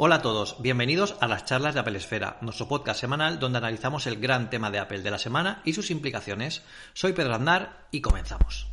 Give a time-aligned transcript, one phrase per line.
[0.00, 4.06] Hola a todos, bienvenidos a las charlas de Apple Esfera, nuestro podcast semanal donde analizamos
[4.06, 6.62] el gran tema de Apple de la semana y sus implicaciones.
[6.92, 8.68] Soy Pedro Aznar y comenzamos.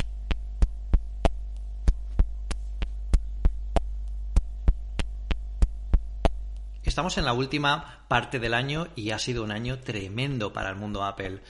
[6.95, 10.77] Estamos en la última parte del año y ha sido un año tremendo para el
[10.77, 11.41] mundo Apple.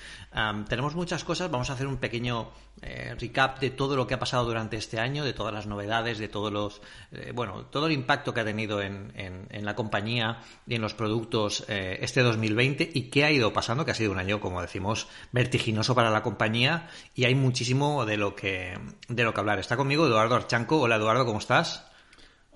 [0.68, 2.50] tenemos muchas cosas, vamos a hacer un pequeño
[2.82, 6.18] eh, recap de todo lo que ha pasado durante este año, de todas las novedades,
[6.18, 6.82] de todos los,
[7.12, 9.14] eh, bueno, todo el impacto que ha tenido en,
[9.52, 13.92] la compañía y en los productos eh, este 2020 y qué ha ido pasando, que
[13.92, 18.36] ha sido un año, como decimos, vertiginoso para la compañía y hay muchísimo de lo
[18.36, 19.60] que, de lo que hablar.
[19.60, 20.82] Está conmigo Eduardo Archanco.
[20.82, 21.86] Hola Eduardo, ¿cómo estás?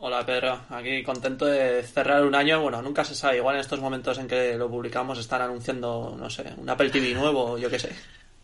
[0.01, 2.61] Hola Pedro, aquí contento de cerrar un año.
[2.61, 6.29] Bueno, nunca se sabe, igual en estos momentos en que lo publicamos están anunciando, no
[6.29, 7.93] sé, un Apple TV nuevo, yo qué sé.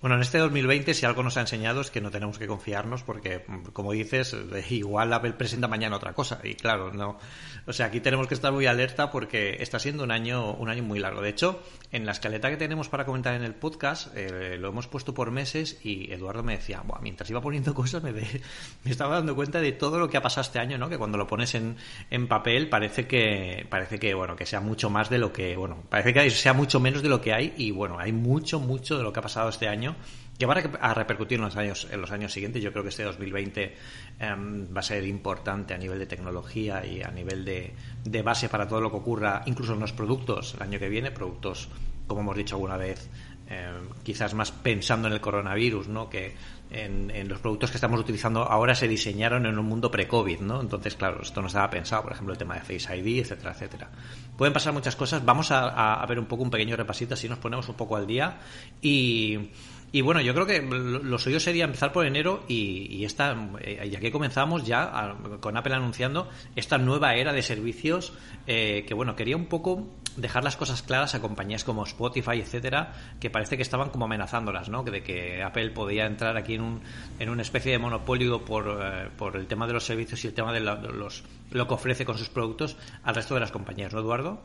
[0.05, 3.01] Bueno, en este 2020 si algo nos ha enseñado es que no tenemos que confiarnos
[3.01, 4.37] porque, como dices,
[4.69, 7.17] igual Apple presenta mañana otra cosa y claro, no.
[7.65, 10.83] O sea, aquí tenemos que estar muy alerta porque está siendo un año, un año
[10.83, 11.21] muy largo.
[11.21, 11.59] De hecho,
[11.91, 15.31] en la escaleta que tenemos para comentar en el podcast eh, lo hemos puesto por
[15.31, 19.71] meses y Eduardo me decía, mientras iba poniendo cosas me, me estaba dando cuenta de
[19.71, 20.87] todo lo que ha pasado este año, ¿no?
[20.87, 21.77] Que cuando lo pones en,
[22.11, 25.81] en papel parece que parece que bueno que sea mucho más de lo que bueno
[25.89, 29.03] parece que sea mucho menos de lo que hay y bueno hay mucho mucho de
[29.03, 29.94] lo que ha pasado este año
[30.37, 32.61] que van a repercutir en los años, en los años siguientes.
[32.61, 33.75] Yo creo que este 2020
[34.19, 38.67] em, va a ser importante a nivel de tecnología y a nivel de, base para
[38.67, 41.69] todo lo que ocurra, incluso en los productos el año que viene, productos,
[42.07, 43.09] como hemos dicho alguna vez,
[43.47, 46.09] em, quizás más pensando en el coronavirus, ¿no?
[46.09, 46.35] que
[46.71, 50.59] en, los productos que estamos utilizando ahora se diseñaron en un mundo pre-COVID, ¿no?
[50.59, 53.89] Entonces, claro, esto no estaba pensado, por ejemplo, el tema de Face ID, etcétera, etcétera.
[54.35, 55.23] Pueden pasar muchas cosas.
[55.23, 58.07] Vamos a, a ver un poco un pequeño repasito, así nos ponemos un poco al
[58.07, 58.39] día
[58.81, 59.51] y
[59.95, 63.87] y bueno, yo creo que lo suyo sería empezar por enero y, y esta, eh,
[63.89, 68.11] ya que comenzamos ya con Apple anunciando esta nueva era de servicios
[68.45, 72.91] eh, que bueno, quería un poco dejar las cosas claras a compañías como Spotify, etcétera,
[73.21, 74.83] que parece que estaban como amenazándolas, ¿no?
[74.83, 76.81] De que Apple podía entrar aquí en, un,
[77.17, 80.33] en una especie de monopolio por, eh, por el tema de los servicios y el
[80.33, 84.01] tema de, los, lo que ofrece con sus productos al resto de las compañías, ¿no,
[84.01, 84.43] Eduardo?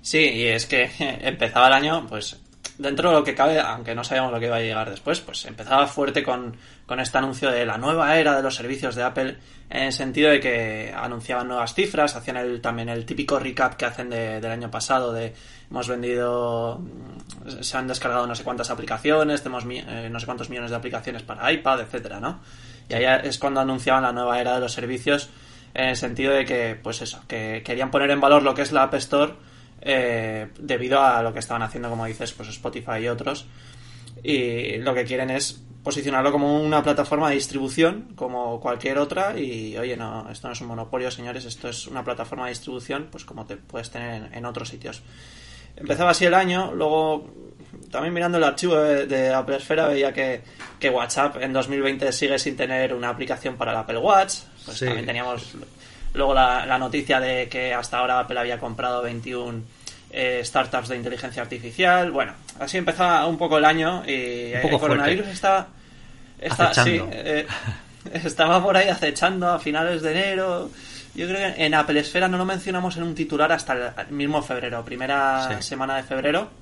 [0.00, 2.40] Sí, y es que empezaba el año, pues
[2.80, 5.44] dentro de lo que cabe, aunque no sabíamos lo que iba a llegar después, pues
[5.44, 6.56] empezaba fuerte con,
[6.98, 9.36] este anuncio de la nueva era de los servicios de Apple,
[9.68, 13.84] en el sentido de que anunciaban nuevas cifras, hacían el, también el típico recap que
[13.84, 15.34] hacen del año pasado de
[15.70, 16.80] hemos vendido,
[17.60, 21.22] se han descargado no sé cuántas aplicaciones, tenemos eh, no sé cuántos millones de aplicaciones
[21.22, 22.40] para iPad, etcétera, ¿no?
[22.88, 25.30] Y ahí es cuando anunciaban la nueva era de los servicios,
[25.74, 28.72] en el sentido de que, pues eso, que querían poner en valor lo que es
[28.72, 29.34] la App Store
[29.80, 33.46] eh, debido a lo que estaban haciendo, como dices, pues Spotify y otros.
[34.22, 39.38] Y lo que quieren es posicionarlo como una plataforma de distribución, como cualquier otra.
[39.38, 43.08] Y oye, no, esto no es un monopolio, señores, esto es una plataforma de distribución,
[43.10, 45.02] pues como te puedes tener en, otros sitios.
[45.76, 47.30] Empezaba así el año, luego
[47.90, 50.42] también mirando el archivo de, Apple Esfera veía que,
[50.90, 54.40] WhatsApp en 2020 sigue sin tener una aplicación para el Apple Watch.
[54.64, 55.54] Pues también teníamos
[56.14, 59.62] Luego la, noticia de que hasta ahora Apple había comprado 21
[60.10, 62.10] eh, startups de inteligencia artificial.
[62.10, 65.68] Bueno, así empezaba un poco el año y el coronavirus está,
[66.72, 67.46] sí, eh,
[68.12, 70.70] estaba por ahí acechando a finales de enero.
[71.14, 74.42] Yo creo que en Apple Esfera no lo mencionamos en un titular hasta el mismo
[74.42, 76.59] febrero, primera semana de febrero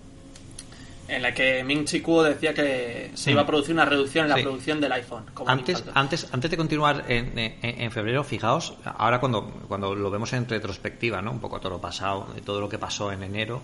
[1.08, 3.46] en la que Ming Chi Kuo decía que se iba a mm.
[3.46, 5.24] producir una reducción en la producción del iPhone.
[5.46, 10.47] antes, antes, antes de continuar en, en, febrero, fijaos, ahora cuando, cuando lo vemos en
[10.48, 11.32] retrospectiva, ¿no?
[11.32, 13.62] un poco todo lo pasado, de todo lo que pasó en enero,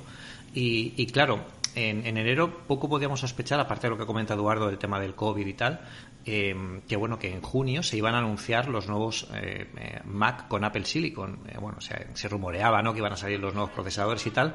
[0.54, 1.44] y, y claro,
[1.74, 5.14] en, en, enero poco podíamos sospechar, aparte de lo que comenta Eduardo del tema del
[5.14, 5.80] COVID y tal,
[6.26, 10.48] eh, que bueno, que en junio se iban a anunciar los nuevos eh, eh, Mac
[10.48, 11.40] con Apple Silicon.
[11.60, 12.92] bueno, se, se rumoreaba, ¿no?
[12.92, 14.54] Que iban a salir los nuevos procesadores y tal.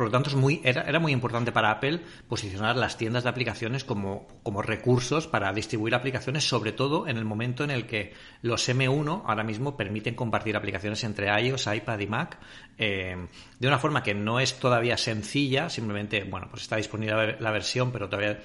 [0.00, 3.28] Por lo tanto, es muy, era, era, muy importante para Apple posicionar las tiendas de
[3.28, 8.14] aplicaciones como, como, recursos para distribuir aplicaciones, sobre todo en el momento en el que
[8.40, 12.38] los M1 ahora mismo permiten compartir aplicaciones entre iOS, iPad y Mac
[12.78, 13.14] eh,
[13.58, 17.92] de una forma que no es todavía sencilla, simplemente, bueno, pues está disponible la versión,
[17.92, 18.38] pero todavía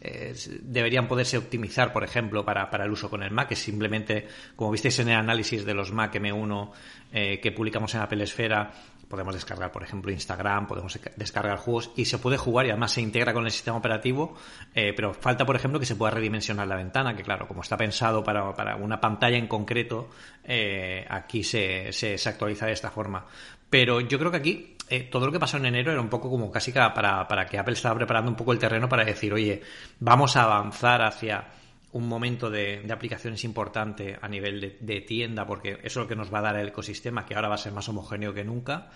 [0.00, 4.26] eh, deberían poderse optimizar, por ejemplo, para, para, el uso con el Mac, que simplemente,
[4.56, 6.70] como visteis en el análisis de los Mac M1
[7.12, 8.72] eh, que publicamos en Apple Esfera,
[9.12, 13.02] podemos descargar, por ejemplo, Instagram, podemos descargar juegos y se puede jugar y además se
[13.02, 14.34] integra con el sistema operativo,
[14.74, 17.76] eh, pero falta, por ejemplo, que se pueda redimensionar la ventana, que claro, como está
[17.76, 20.08] pensado para, para una pantalla en concreto,
[20.44, 23.26] eh, aquí se, se, actualiza de esta forma.
[23.68, 26.30] Pero yo creo que aquí eh, todo lo que pasó en enero era un poco
[26.30, 29.60] como casi para, para que Apple estaba preparando un poco el terreno para decir, oye,
[30.00, 31.44] vamos a avanzar hacia
[31.92, 36.32] un momento de, aplicaciones importante a nivel de, tienda, porque eso es lo que nos
[36.32, 38.90] va a dar el ecosistema, que ahora va a ser más homogéneo que nunca.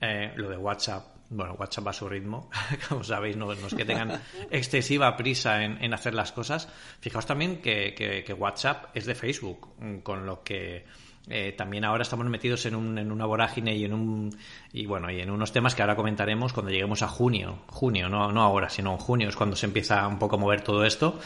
[0.00, 2.50] Eh, lo de WhatsApp, bueno, WhatsApp va a su ritmo,
[2.88, 4.20] como sabéis, no, es que tengan
[4.50, 6.68] excesiva prisa en, hacer las cosas.
[7.00, 10.84] Fijaos también que WhatsApp es de Facebook, con lo que
[11.28, 14.36] eh, también ahora estamos metidos en, un, en una vorágine y en un
[14.72, 18.32] y bueno y en unos temas que ahora comentaremos cuando lleguemos a junio junio no
[18.32, 21.18] no ahora sino en junio es cuando se empieza un poco a mover todo esto.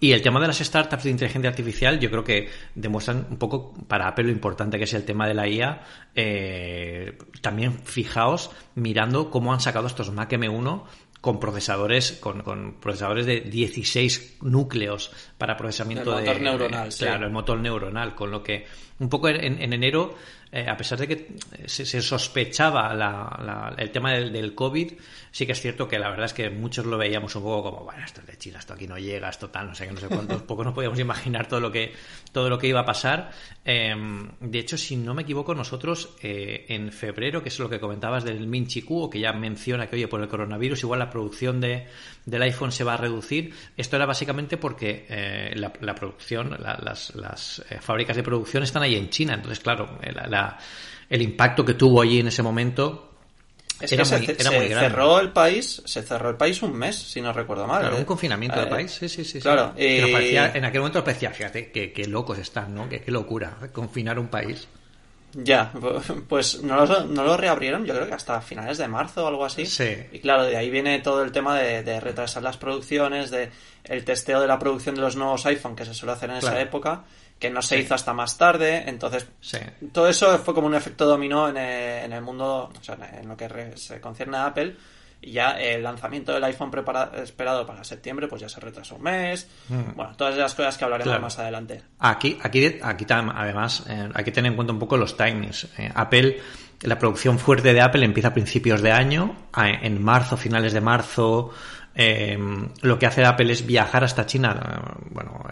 [0.00, 3.72] Y el tema de las startups de inteligencia artificial yo creo que demuestran un poco
[3.86, 5.82] para Apple lo importante que es el tema de la IA
[6.14, 10.82] eh, también fijaos mirando cómo han sacado estos Mac M1
[11.26, 17.32] con procesadores con, con, procesadores de 16 núcleos para procesamiento el motor neuronal claro el
[17.32, 18.64] motor neuronal con lo que
[19.00, 20.14] un poco en, en enero
[20.56, 21.36] eh, a pesar de que
[21.66, 24.92] se, sospechaba el tema del, del, COVID,
[25.30, 27.84] sí que es cierto que la verdad es que muchos lo veíamos un poco como,
[27.84, 30.00] bueno, esto es de China, esto aquí no llega, esto tal, no sé qué, no
[30.00, 31.92] sé cuántos, poco nos podíamos imaginar todo lo que,
[32.32, 33.32] todo lo que iba a pasar.
[33.66, 37.78] Em, de hecho, si no me equivoco, nosotros eh, en febrero, que es lo que
[37.78, 41.86] comentabas del Minchiku, que ya menciona que, oye, por el coronavirus, igual la producción de,
[42.24, 43.52] del iPhone se va a reducir.
[43.76, 49.10] Esto era básicamente porque eh, la, producción, las, las fábricas de producción están ahí en
[49.10, 49.34] China.
[49.34, 49.98] Entonces, claro,
[50.30, 50.45] la,
[51.08, 53.06] el impacto que tuvo allí en ese momento
[53.80, 54.74] era, muy, grande.
[54.74, 57.80] cerró el país, se cerró el país un mes, si no recuerdo mal.
[57.80, 58.06] Claro, un ¿eh?
[58.06, 59.40] confinamiento del eh, país, sí, sí, sí.
[59.40, 62.88] Claro, en aquel momento parecía, fíjate, qué locos están, ¿no?
[62.88, 64.66] Qué, locura, confinar un país.
[65.34, 65.70] Ya,
[66.28, 69.44] pues no lo, no lo reabrieron, yo creo que hasta finales de marzo o algo
[69.44, 69.66] así.
[69.66, 69.94] Sí.
[70.10, 73.50] Y claro, de ahí viene todo el tema de, retrasar las producciones, de
[73.84, 76.58] el testeo de la producción de los nuevos iPhone que se suele hacer en esa
[76.60, 77.04] época
[77.38, 78.84] que no se hizo hasta más tarde.
[78.86, 79.26] Entonces,
[79.92, 83.72] todo eso fue como un efecto dominó en el, mundo, o sea, en lo que
[83.76, 84.76] se concierne a Apple.
[85.20, 86.70] Y ya el lanzamiento del iPhone
[87.22, 89.48] esperado para septiembre, pues ya se retrasó un mes.
[89.68, 89.96] Mm.
[89.96, 91.82] Bueno, todas esas cosas que hablaremos más adelante.
[91.98, 95.68] Aquí, aquí, aquí además, eh, hay que tener en cuenta un poco los timings.
[95.78, 96.40] Eh, Apple,
[96.82, 101.50] la producción fuerte de Apple empieza a principios de año, en marzo, finales de marzo,
[101.98, 102.38] eh,
[102.82, 104.98] lo que hace Apple es viajar hasta China.
[105.10, 105.42] Bueno,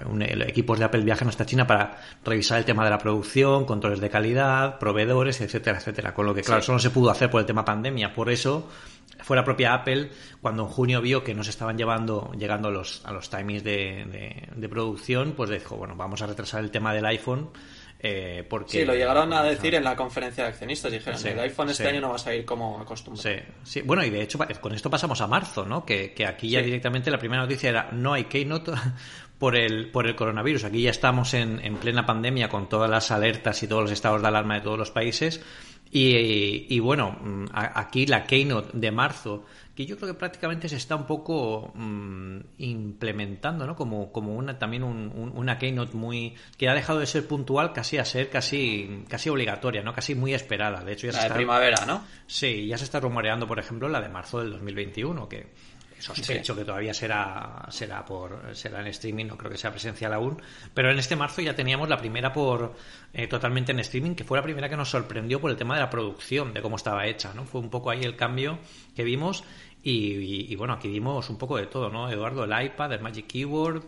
[0.46, 4.10] equipos de Apple viajan hasta China para revisar el tema de la producción, controles de
[4.10, 6.12] calidad, proveedores, etcétera, etcétera.
[6.12, 8.12] Con lo que, claro, eso no se pudo hacer por el tema pandemia.
[8.12, 8.68] Por eso
[9.20, 10.10] fue la propia Apple
[10.42, 13.64] cuando en junio vio que no se estaban llevando, llegando a los, a los timings
[13.64, 17.48] de, de producción, pues dijo, bueno, vamos a retrasar el tema del iPhone
[18.06, 20.92] eh, porque, sí, lo llegaron a decir en la conferencia de accionistas.
[20.92, 23.40] Dijeron, el iPhone este año no va a salir como acostumbrado.
[23.62, 25.86] Sí, bueno, y de hecho con esto pasamos a marzo, ¿no?
[25.86, 28.72] Que, aquí ya directamente la primera noticia era no hay Keynote
[29.38, 30.64] por el, por el coronavirus.
[30.64, 34.20] Aquí ya estamos en, en plena pandemia con todas las alertas y todos los estados
[34.20, 35.40] de alarma de todos los países.
[35.90, 40.76] Y, y, bueno, mm, aquí la Keynote de marzo que yo creo que prácticamente se
[40.76, 43.74] está un poco mm, implementando, ¿no?
[43.74, 47.98] Como, como una, también un, una keynote muy, que ha dejado de ser puntual casi
[47.98, 49.92] a ser casi, casi obligatoria, ¿no?
[49.92, 50.84] Casi muy esperada.
[50.84, 52.04] De hecho, ya la se de está, primavera, ¿no?
[52.26, 55.46] Sí, ya se está rumoreando, por ejemplo, la de marzo del 2021, que
[56.04, 60.40] sospecho que todavía será será por será en streaming no creo que sea presencial aún
[60.74, 62.74] pero en este marzo ya teníamos la primera por
[63.12, 65.80] eh, totalmente en streaming que fue la primera que nos sorprendió por el tema de
[65.80, 68.58] la producción de cómo estaba hecha no fue un poco ahí el cambio
[68.94, 69.44] que vimos
[69.84, 72.10] y, bueno, aquí vimos un poco de todo, ¿no?
[72.10, 73.82] Eduardo, el iPad, el Magic Keyboard.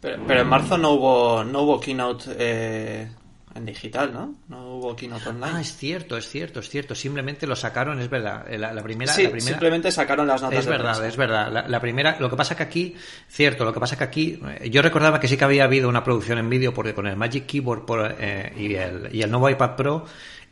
[0.00, 3.08] Pero, en marzo no hubo, no hubo keynote eh,
[3.54, 4.34] en digital, ¿no?
[4.48, 5.52] No hubo keynote online.
[5.54, 6.94] Ah, es cierto, es cierto, es cierto.
[6.94, 8.46] Simplemente lo sacaron, es verdad.
[8.50, 9.50] La, primera, sí, la primera...
[9.50, 10.60] simplemente sacaron las notas.
[10.60, 11.66] Es verdad, es verdad.
[11.68, 12.94] La, primera, lo que pasa que aquí,
[13.28, 16.04] cierto, lo que pasa que aquí, eh, yo recordaba que sí que había habido una
[16.04, 19.48] producción en vídeo porque con el Magic Keyboard por, eh, y, el, y el nuevo
[19.48, 20.04] iPad Pro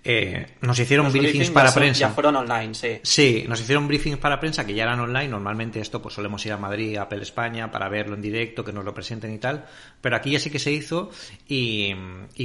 [0.05, 2.01] eh, nos hicieron briefings, para prensa.
[2.01, 2.99] Ya fueron online, sí.
[3.05, 5.29] Sí, nos hicieron briefings para prensa que ya eran online.
[5.29, 8.73] Normalmente esto pues solemos ir a Madrid, a Apple España, para verlo en directo, que
[8.73, 9.65] nos lo presenten y tal.
[10.01, 11.11] Pero aquí ya sí que se hizo
[11.47, 11.95] y,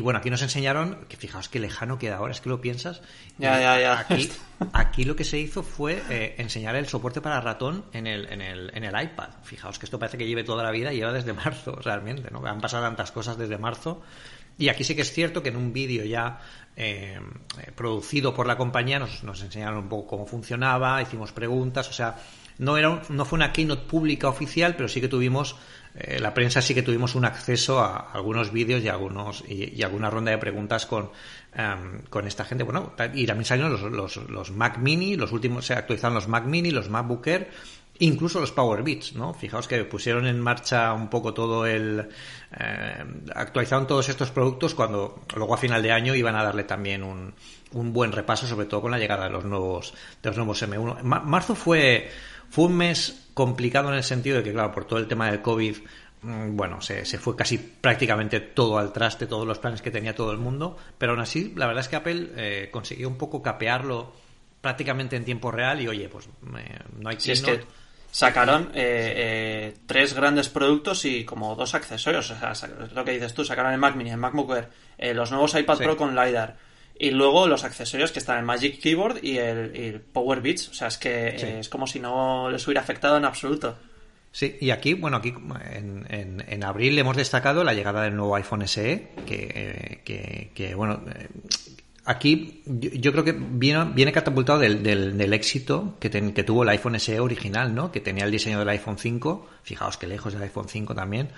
[0.02, 3.02] bueno, aquí nos enseñaron, que fijaos qué lejano queda ahora, es que lo piensas.
[3.40, 4.00] Ya, ya, ya.
[4.02, 4.30] Aquí,
[4.74, 8.42] aquí lo que se hizo fue eh, enseñar el soporte para ratón en el, en,
[8.42, 9.30] el, en el iPad.
[9.42, 12.46] Fijaos que esto parece que lleve toda la vida y lleva desde marzo, realmente, ¿no?
[12.46, 14.04] Han pasado tantas cosas desde marzo.
[14.60, 16.40] Y aquí sí que es cierto que en un vídeo ya
[16.80, 17.20] eh,
[17.76, 22.18] producido por la compañía, nos, nos, enseñaron un poco cómo funcionaba, hicimos preguntas, o sea,
[22.60, 25.56] no, era no fue una keynote pública oficial, pero sí que tuvimos,
[25.96, 30.12] eh, la prensa sí que tuvimos un acceso a algunos vídeos y, algunos, y, alguna
[30.12, 31.10] ronda de preguntas con,
[31.56, 32.64] em, con esta gente.
[32.64, 36.46] Bueno, y también salieron los, los, los Mac Mini, los últimos, se actualizaron los Mac
[36.46, 37.50] Mini, los MacBook Air,
[38.00, 39.34] Incluso los Power Beats, ¿no?
[39.34, 42.08] Fijaos que pusieron en marcha un poco todo el...
[42.60, 47.04] Eh, actualizaron todos estos productos cuando luego a final de año iban a darle también
[47.04, 47.34] un,
[47.72, 51.02] un buen repaso, sobre todo con la llegada de los nuevos, de los nuevos M1.
[51.02, 52.10] marzo fue,
[52.50, 55.42] fue un mes complicado en el sentido de que, claro, por todo el tema del
[55.42, 55.78] COVID,
[56.22, 60.14] mm, bueno, se, se, fue casi prácticamente todo al traste, todos los planes que tenía
[60.14, 63.42] todo el mundo, pero aún así, la verdad es que Apple eh, consiguió un poco
[63.42, 64.14] capearlo
[64.62, 67.62] prácticamente en tiempo real y oye, pues eh, no hay si es que
[68.18, 73.36] sacaron eh, eh, tres grandes productos y como dos accesorios, o sea, lo que dices
[73.36, 76.56] tú, sacaron el Mac Mini, el MacBook Air, eh, los nuevos iPad Pro con LiDAR
[76.98, 80.70] y luego los accesorios que están el Magic Keyboard y el, Power Beats.
[80.70, 83.78] O sea, es que eh, es como si no les hubiera afectado en absoluto.
[84.32, 85.36] Sí, y aquí, bueno, aquí
[85.72, 90.74] en, en, en abril hemos destacado la llegada del nuevo iPhone SE, que, que, que
[90.74, 91.04] bueno,
[92.08, 96.98] aquí yo, creo que viene, viene catapultado del, del, éxito que, que, tuvo el iPhone
[97.02, 97.92] SE original, ¿no?
[97.92, 101.30] Que tenía el diseño del iPhone 5, fijaos que lejos del iPhone 5 también,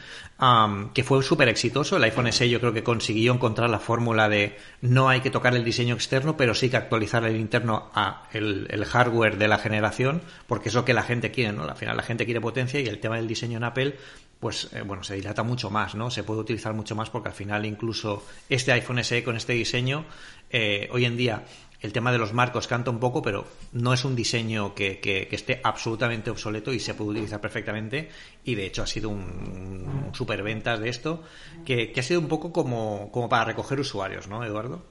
[0.94, 1.98] que fue súper exitoso.
[1.98, 5.56] El iPhone SE yo creo que consiguió encontrar la fórmula de no hay que tocar
[5.56, 9.58] el diseño externo, pero sí que actualizar el interno a el, el hardware de la
[9.58, 11.64] generación, porque es lo que la gente quiere, ¿no?
[11.64, 13.96] Al final la gente quiere potencia y el tema del diseño en Apple
[14.40, 16.10] pues eh, bueno, se dilata mucho más, ¿no?
[16.10, 20.06] Se puede utilizar mucho más porque al final incluso este iPhone SE con este diseño,
[20.50, 21.44] eh, hoy en día
[21.82, 25.28] el tema de los marcos canta un poco, pero no es un diseño que, que,
[25.28, 28.10] que esté absolutamente obsoleto y se puede utilizar perfectamente.
[28.44, 31.24] Y de hecho ha sido un, un superventas de esto,
[31.66, 34.84] que, que, ha sido un poco como, como para recoger usuarios, ¿no, Eduardo?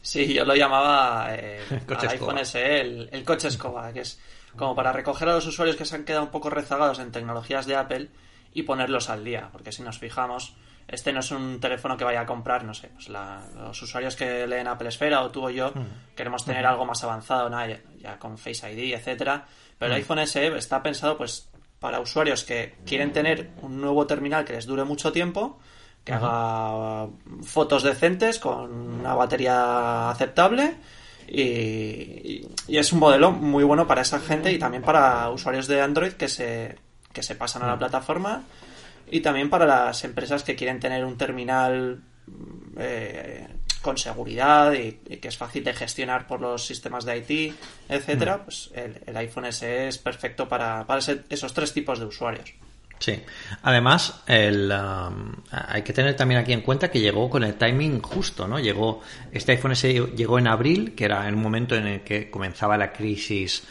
[0.00, 1.60] Sí, yo lo llamaba eh,
[2.08, 4.20] iPhone SE el, el coche escoba, que es
[4.56, 7.66] como para recoger a los usuarios que se han quedado un poco rezagados en tecnologías
[7.66, 8.08] de Apple
[8.52, 10.54] y ponerlos al día, porque si nos fijamos,
[10.88, 14.16] este no es un teléfono que vaya a comprar, no sé, pues la, los usuarios
[14.16, 16.14] que leen Apple Esfera o tú o yo mm.
[16.14, 16.68] queremos tener mm.
[16.68, 17.66] algo más avanzado, ¿no?
[17.66, 19.46] ya, ya, con Face ID, etcétera,
[19.78, 20.02] pero el mm.
[20.02, 21.48] iPhone SE está pensado pues
[21.78, 25.58] para usuarios que quieren tener un nuevo terminal que les dure mucho tiempo,
[26.04, 27.08] que haga
[27.42, 30.74] fotos decentes con una batería aceptable
[31.28, 35.80] y, y, es un modelo muy bueno para esa gente y también para usuarios de
[35.80, 36.76] Android que se
[37.12, 38.42] que se pasan a la plataforma
[39.12, 42.00] y también para las empresas que quieren tener un terminal
[42.78, 43.46] eh,
[43.82, 47.54] con seguridad y, y, que es fácil de gestionar por los sistemas de IT,
[47.90, 52.06] etcétera, pues el, el, iPhone SE es perfecto para, para ese, esos tres tipos de
[52.06, 52.54] usuarios.
[53.00, 53.20] Sí.
[53.62, 58.00] Además, el, um, hay que tener también aquí en cuenta que llegó con el timing
[58.00, 58.60] justo, ¿no?
[58.60, 62.30] Llegó, este iPhone SE llegó en abril, que era en un momento en el que
[62.30, 63.64] comenzaba la crisis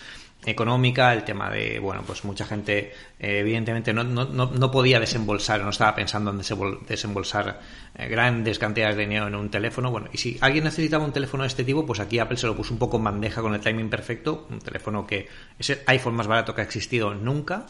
[0.46, 5.62] económica, el tema de, bueno, pues mucha gente eh, evidentemente no, no, no, podía desembolsar,
[5.62, 6.42] no estaba pensando en
[6.88, 7.60] desembolsar
[7.96, 9.92] eh, grandes cantidades de dinero en un teléfono.
[9.92, 12.56] Bueno, y si alguien necesitaba un teléfono de este tipo, pues aquí Apple se lo
[12.56, 15.28] puso un poco en bandeja con el timing perfecto, un teléfono que
[15.60, 17.68] es el iPhone más barato que ha existido nunca.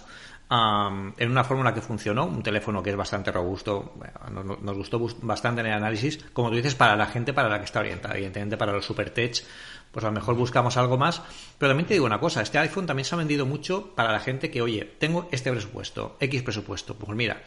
[0.53, 3.93] En una fórmula que funcionó, un teléfono que es bastante robusto,
[4.29, 7.65] nos, gustó bastante en el análisis, como tú dices, para la gente para la que
[7.65, 9.45] está orientada, evidentemente para los super tech
[9.91, 11.21] pues a lo mejor buscamos algo más.
[11.57, 14.19] Pero también te digo una cosa, este iPhone también se ha vendido mucho para la
[14.19, 16.95] gente que, oye, tengo este presupuesto, X presupuesto.
[16.95, 17.41] Pues mira,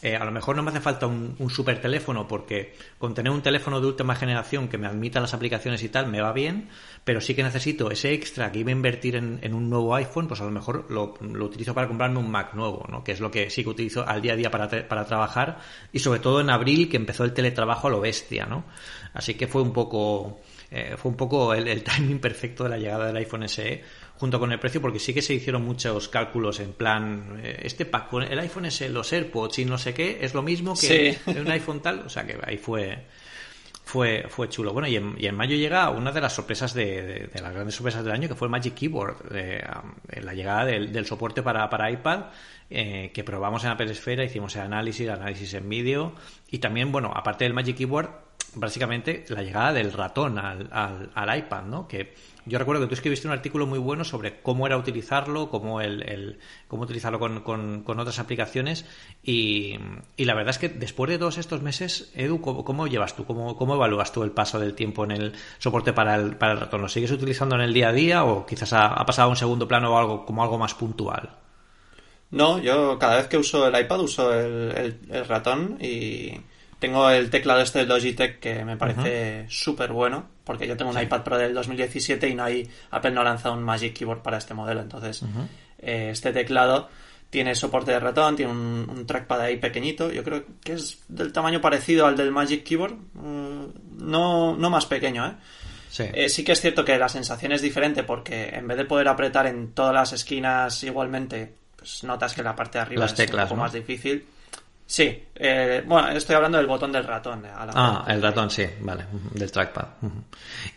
[0.00, 3.32] eh, a lo mejor no me hace falta un, un, super teléfono porque con tener
[3.32, 6.68] un teléfono de última generación que me admita las aplicaciones y tal me va bien,
[7.02, 10.40] pero sí que necesito ese extra que iba a invertir en, un nuevo iPhone, pues
[10.40, 13.02] a lo mejor lo, lo, utilizo para comprarme un Mac nuevo, ¿no?
[13.02, 15.58] que es lo que sí que utilizo al día a día para, para trabajar
[15.92, 18.46] y sobre todo en abril que empezó el teletrabajo a lo bestia.
[18.46, 18.64] ¿no?
[19.14, 20.38] Así que fue un poco
[20.70, 23.82] eh, fue un poco el, el, timing perfecto de la llegada del iPhone SE
[24.18, 27.86] junto con el precio, porque sí que se hicieron muchos cálculos en plan, eh, este
[27.86, 31.16] pack con el iPhone SE, los AirPods y no sé qué, es lo mismo que
[31.24, 31.30] sí.
[31.38, 33.06] un iPhone tal, o sea que ahí fue
[33.88, 34.74] fue, fue chulo.
[34.74, 37.54] Bueno, y en, y en, mayo llega una de las sorpresas de, de, de, las
[37.54, 39.64] grandes sorpresas del año, que fue el Magic Keyboard, eh,
[40.20, 42.24] la llegada del, del, soporte para, para iPad,
[42.68, 46.12] eh, que probamos en Apple Esfera, hicimos el análisis, análisis en vídeo,
[46.50, 48.10] y también, bueno, aparte del Magic Keyboard,
[48.54, 51.88] básicamente la llegada del ratón al, al, al, iPad, ¿no?
[51.88, 52.14] Que
[52.48, 56.02] yo recuerdo que tú escribiste un artículo muy bueno sobre cómo era utilizarlo, cómo, el,
[56.02, 58.84] el cómo utilizarlo con, con, con, otras aplicaciones
[59.22, 59.78] y,
[60.16, 63.24] y, la verdad es que después de todos estos meses, Edu, ¿cómo, cómo llevas tú?
[63.24, 66.60] ¿Cómo, ¿Cómo, evalúas tú el paso del tiempo en el soporte para el, para el
[66.60, 66.82] ratón?
[66.82, 69.36] ¿Lo sigues utilizando en el día a día o quizás ha, ha pasado a un
[69.36, 71.30] segundo plano o algo como algo más puntual?
[72.30, 76.32] No, yo cada vez que uso el iPad uso el, el, el ratón y
[76.78, 79.50] tengo el teclado este del Logitech que me parece uh -huh.
[79.50, 81.02] súper bueno, porque yo tengo un sí.
[81.02, 84.38] iPad Pro del 2017 y no hay, Apple no ha lanzado un Magic Keyboard para
[84.38, 84.80] este modelo.
[84.80, 85.46] Entonces, uh -huh.
[85.78, 86.88] eh, este teclado
[87.28, 90.10] tiene soporte de ratón, tiene un, un, trackpad ahí pequeñito.
[90.10, 94.86] Yo creo que es del tamaño parecido al del Magic Keyboard, uh, no, no más
[94.86, 95.32] pequeño, ¿eh?
[95.90, 96.04] Sí.
[96.14, 96.44] Eh, sí.
[96.44, 99.72] que es cierto que la sensación es diferente porque en vez de poder apretar en
[99.72, 103.48] todas las esquinas igualmente, pues notas que la parte de arriba las es teclas, un
[103.50, 103.62] poco ¿no?
[103.64, 104.24] más difícil.
[104.90, 107.44] Sí, eh, bueno, estoy hablando del botón del ratón.
[107.46, 109.04] ah, el ratón, sí, vale,
[109.34, 109.86] del trackpad.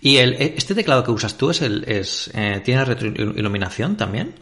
[0.01, 4.35] ¿Y el, este teclado que usas tú es el, es, eh, tiene retroiluminación también?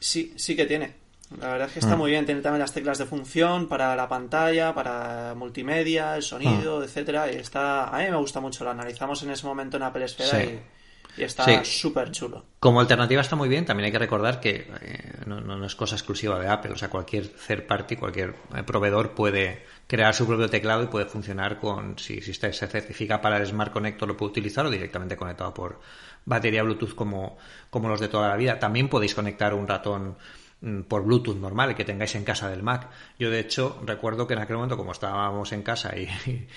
[0.00, 0.96] Sí, sí que tiene.
[1.40, 1.98] La verdad es que está mm.
[1.98, 2.26] muy bien.
[2.26, 6.82] Tiene también las teclas de función para la pantalla, para multimedia, el sonido, mm.
[6.82, 7.32] etcétera.
[7.32, 7.96] Y está.
[7.96, 8.64] A mí me gusta mucho.
[8.64, 10.60] Lo analizamos en ese momento en Apple Esfera y
[11.16, 12.44] y está súper chulo.
[12.58, 16.38] Como alternativa está muy bien, también hay que recordar que eh, no, es cosa exclusiva
[16.38, 20.82] de Apple, o sea, cualquier third party, cualquier eh, proveedor puede crear su propio teclado
[20.82, 24.66] y puede funcionar con, si, si se certifica para el Smart Connector lo puede utilizar
[24.66, 25.80] o directamente conectado por
[26.24, 27.36] batería Bluetooth como,
[27.70, 28.58] como los de toda la vida.
[28.58, 30.16] También podéis conectar un ratón
[30.88, 32.88] por Bluetooth normal que tengáis en casa del Mac.
[33.18, 36.08] Yo de hecho recuerdo que en aquel momento como estábamos en casa y,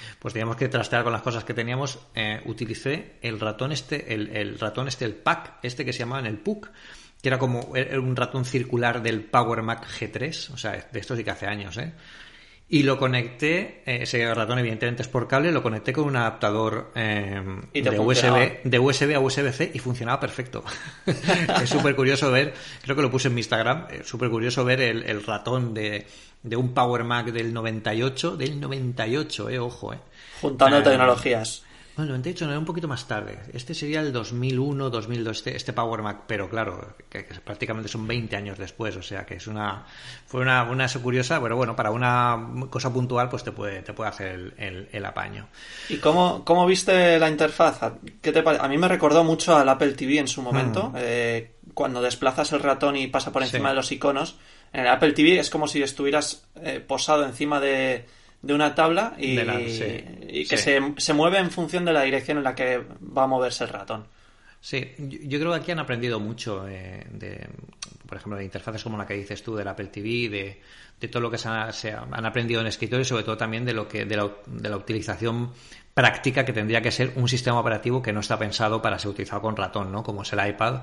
[0.20, 4.58] pues teníamos que trastear con las cosas que teníamos, eh, utilicé el ratón este, el,
[4.60, 6.70] ratón este, el PAC, este que se llamaba el PUC,
[7.22, 11.24] que era como un ratón circular del Power Mac G3, o sea, de esto sí
[11.24, 11.94] que hace años, ¿eh?
[12.70, 16.92] Y lo conecté, eh, ese ratón evidentemente es por cable, lo conecté con un adaptador
[16.96, 17.42] eh,
[17.74, 20.66] de, USB, de USB a USB-C y funcionaba perfecto.
[21.06, 24.82] es súper curioso ver, creo que lo puse en mi Instagram, es súper curioso ver
[24.82, 26.06] el, ratón de,
[26.44, 30.00] de, un Power Mac del 98, del 98, eh, ojo, eh.
[30.42, 31.64] Juntando tecnologías.
[31.98, 33.40] Bueno, 98 no, era un poquito más tarde.
[33.54, 38.36] Este sería el 2001, 2002, este, este Power Mac, pero claro, que, prácticamente son 20
[38.36, 39.84] años después, o sea que es una
[40.28, 44.12] fue una, una curiosa, pero bueno, para una cosa puntual pues te puede te puede
[44.12, 45.48] hacer el, apaño.
[45.90, 47.80] ¿Y cómo, cómo, viste la interfaz?
[48.22, 50.96] ¿Qué te A mí me recordó mucho al Apple TV en su momento, mm.
[50.98, 54.38] eh, cuando desplazas el ratón y pasa por encima de los iconos.
[54.72, 58.06] En el Apple TV es como si estuvieras eh, posado encima de
[58.42, 59.36] de una tabla y,
[60.46, 63.70] que Se, mueve en función de la dirección en la que va a moverse el
[63.70, 64.06] ratón.
[64.60, 67.48] Sí, yo, creo que aquí han aprendido mucho eh, de,
[68.08, 70.62] por ejemplo, de interfaces como la que dices tú del Apple TV, de,
[71.00, 73.88] de todo lo que se, han aprendido en escritorio y sobre todo también de lo
[73.88, 75.52] que de la, de la utilización
[75.98, 79.42] práctica que tendría que ser un sistema operativo que no está pensado para ser utilizado
[79.42, 80.04] con ratón, ¿no?
[80.04, 80.82] Como es el iPad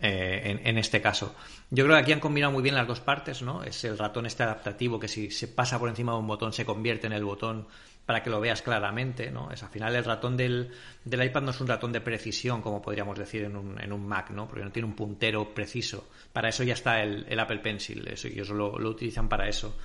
[0.00, 1.36] eh, en, este caso.
[1.70, 3.62] Yo creo que aquí han combinado muy bien las dos partes, ¿no?
[3.62, 6.64] Es el ratón este adaptativo que si se pasa por encima de un botón se
[6.64, 7.68] convierte en el botón
[8.06, 9.52] para que lo veas claramente, ¿no?
[9.52, 10.72] Es al final el ratón del,
[11.04, 14.04] del iPad no es un ratón de precisión, como podríamos decir en un, en un
[14.04, 14.48] Mac, ¿no?
[14.48, 16.08] Porque no tiene un puntero preciso.
[16.32, 19.76] Para eso ya está el, el Apple Pencil, eso, ellos lo, lo utilizan para eso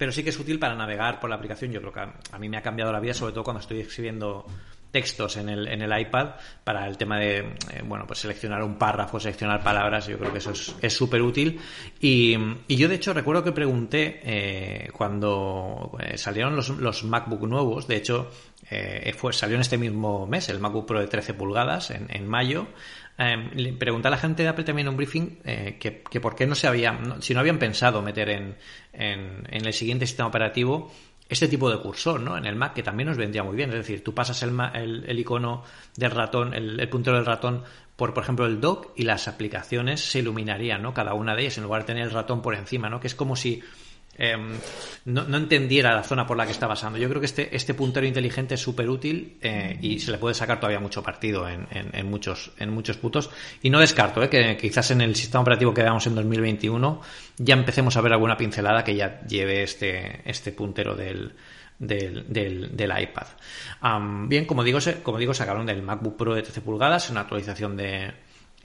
[0.00, 1.72] pero sí que es útil para navegar por la aplicación.
[1.72, 4.46] Yo creo que a, mí me ha cambiado la vida, sobre todo cuando estoy escribiendo
[4.90, 8.78] textos en el, en el iPad para el tema de, eh, bueno, pues seleccionar un
[8.78, 11.60] párrafo, seleccionar palabras, yo creo que eso es súper útil.
[12.00, 12.34] Y,
[12.66, 18.30] yo, de hecho, recuerdo que pregunté eh, cuando eh, salieron los, MacBook nuevos, de hecho,
[19.18, 22.68] fue, salió en este mismo mes el MacBook Pro de 13 pulgadas, en, en mayo,
[23.22, 26.34] eh, le pregunté a la gente de Apple también en un briefing eh, que, por
[26.34, 28.56] qué no se había, si no habían pensado meter en,
[28.94, 30.90] en, el siguiente sistema operativo
[31.28, 32.38] este tipo de cursor, ¿no?
[32.38, 33.68] En el Mac, que también nos vendría muy bien.
[33.68, 35.62] Es decir, tú pasas el, el, icono
[35.96, 37.62] del ratón, el, puntero del ratón
[37.94, 40.94] por, por ejemplo, el dock y las aplicaciones se iluminarían, ¿no?
[40.94, 43.00] Cada una de ellas, en lugar de tener el ratón por encima, ¿no?
[43.00, 43.62] Que es como si
[44.18, 44.52] Em,
[45.06, 46.98] no, entendiera la zona por la que está pasando.
[46.98, 50.34] Yo creo que este, este puntero inteligente es súper útil eh, y se le puede
[50.34, 53.30] sacar todavía mucho partido en, muchos, en muchos puntos.
[53.62, 57.00] Y no descarto eh, que quizás en el sistema operativo que veamos en 2021
[57.38, 61.32] ya empecemos a ver alguna pincelada que ya lleve este, este puntero del,
[61.78, 63.26] del, iPad.
[64.28, 68.12] bien, como digo, como digo, sacaron del MacBook Pro de 13 pulgadas, una actualización de,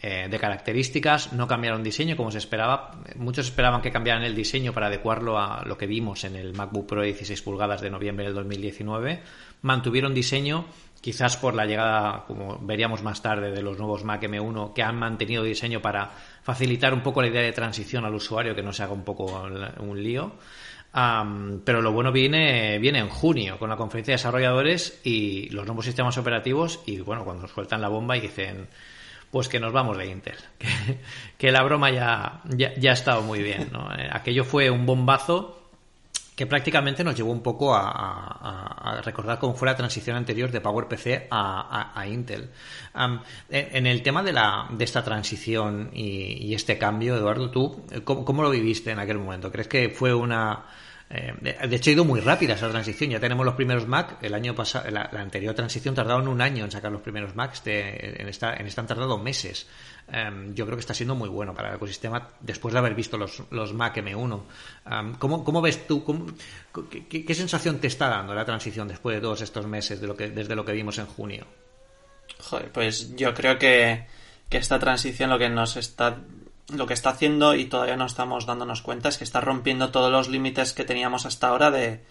[0.07, 2.91] eh, de características, no cambiaron diseño como se esperaba.
[3.15, 6.85] Muchos esperaban que cambiaran el diseño para adecuarlo a lo que vimos en el MacBook
[6.85, 9.23] Pro de 16 pulgadas de noviembre del 2019.
[9.63, 10.65] Mantuvieron diseño,
[11.01, 14.95] quizás por la llegada, como veríamos más tarde, de los nuevos Mac M1, que han
[14.95, 16.11] mantenido diseño para
[16.43, 19.49] facilitar un poco la idea de transición al usuario, que no se haga un poco
[19.79, 20.33] un lío.
[21.63, 25.85] pero lo bueno viene, viene en junio con la conferencia de desarrolladores y los nuevos
[25.85, 28.67] sistemas operativos y bueno, cuando sueltan la bomba y dicen
[29.35, 30.37] pues que nos vamos de Intel.
[31.37, 33.67] Que, la broma ya, ya, ha estado muy bien.
[33.69, 33.89] ¿no?
[33.99, 35.71] Eh, aquello fue un bombazo
[36.37, 41.27] que prácticamente nos llevó un poco a, recordar cómo fue la transición anterior de PowerPC
[41.29, 42.49] a, a Intel.
[43.49, 48.49] en el tema de, la, de esta transición y, este cambio, Eduardo, ¿tú cómo, lo
[48.49, 49.51] viviste en aquel momento?
[49.51, 50.63] ¿Crees que fue una
[51.09, 51.33] eh,
[51.67, 53.11] de hecho, ha ido muy rápida esa transición.
[53.11, 54.17] Ya tenemos los primeros Mac.
[54.21, 57.61] El año pasado, la, anterior transición tardaron un año en sacar los primeros Macs.
[57.65, 59.67] en, esta, en esta han tardado meses.
[60.07, 63.17] Em, yo creo que está siendo muy bueno para el ecosistema después de haber visto
[63.17, 64.43] los, los Mac M1.
[64.91, 66.03] Em, ¿cómo, ves tú?
[67.09, 70.29] qué, sensación te está dando la transición después de todos estos meses de lo que,
[70.29, 71.45] desde lo que vimos en junio?
[72.39, 74.05] Joder, pues yo creo que,
[74.49, 76.17] que esta transición lo que nos está
[76.73, 80.11] lo que está haciendo y todavía no estamos dándonos cuenta es que está rompiendo todos
[80.11, 82.03] los límites que teníamos hasta ahora de,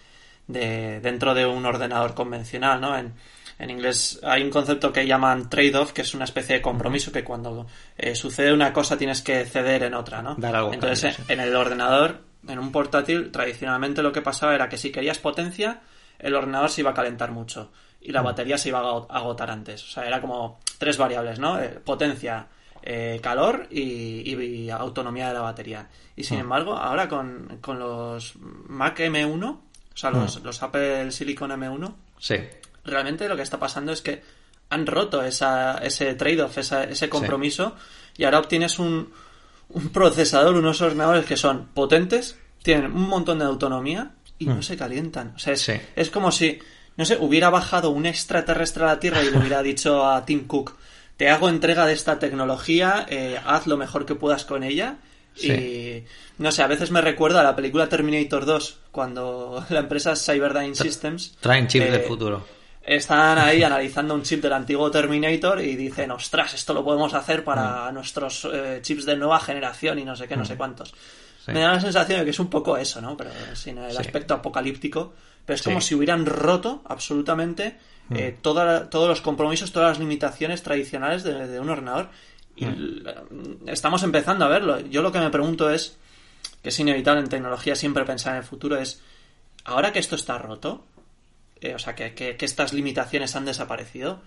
[0.47, 2.97] de dentro de un ordenador convencional, ¿no?
[2.97, 3.13] En,
[3.57, 7.23] en inglés hay un concepto que llaman trade-off, que es una especie de compromiso que
[7.23, 10.35] cuando eh, sucede una cosa tienes que ceder en otra, ¿no?
[10.71, 15.19] Entonces, en el ordenador en un portátil tradicionalmente lo que pasaba era que si querías
[15.19, 15.81] potencia,
[16.19, 18.25] el ordenador se iba a calentar mucho y la mm.
[18.25, 19.83] batería se iba a agotar antes.
[19.83, 21.59] O sea, era como tres variables, ¿no?
[21.59, 22.47] Eh, potencia,
[22.85, 25.89] eh, calor y, autonomía de la batería.
[26.15, 26.41] Y sin mm.
[26.41, 28.35] embargo, ahora con, los
[28.67, 29.59] Mac M1, o
[29.93, 30.45] sea, los, mm.
[30.45, 32.35] los Apple Silicon M1, sí.
[32.83, 34.21] realmente lo que está pasando es que
[34.69, 37.75] han roto esa, ese trade-off, ese compromiso,
[38.17, 39.11] y ahora obtienes un,
[39.69, 44.75] un procesador, unos ordenadores que son potentes, tienen un montón de autonomía y no se
[44.75, 45.33] calientan.
[45.35, 46.59] O sea, es, es como si
[46.97, 50.47] no sé, hubiera bajado un extraterrestre a la Tierra y le hubiera dicho a Tim
[50.47, 50.75] Cook,
[51.17, 54.97] te hago entrega de esta tecnología, eh, haz lo mejor que puedas con ella.
[55.37, 56.03] Y
[56.37, 60.75] no sé, a veces me recuerda a la película Terminator 2, cuando la empresa Cyberdyne
[60.75, 61.35] Systems...
[61.39, 62.45] Traen chips del eh, futuro.
[62.81, 67.43] Están ahí analizando un chip del antiguo Terminator y dicen, ostras, esto lo podemos hacer
[67.43, 67.93] para mm.
[67.93, 70.57] nuestros eh, chips de nueva generación y no sé qué, no sé mm.
[70.57, 70.93] cuántos.
[71.47, 73.15] Me da la sensación de que es un poco eso, ¿no?
[73.15, 75.13] Pero sin el aspecto apocalíptico
[75.45, 77.77] pero es como si hubieran roto absolutamente
[78.09, 78.15] mm.
[78.15, 82.09] eh, todos los compromisos, todas las limitaciones tradicionales de, un ordenador.
[82.55, 83.67] Y mm.
[83.67, 84.79] estamos empezando a verlo.
[84.79, 85.97] Yo lo que me pregunto es,
[86.61, 89.01] que es inevitable en tecnología siempre pensar en el futuro, es,
[89.63, 90.83] ahora que esto está roto,
[91.61, 94.21] eh, o sea, que, estas limitaciones han desaparecido,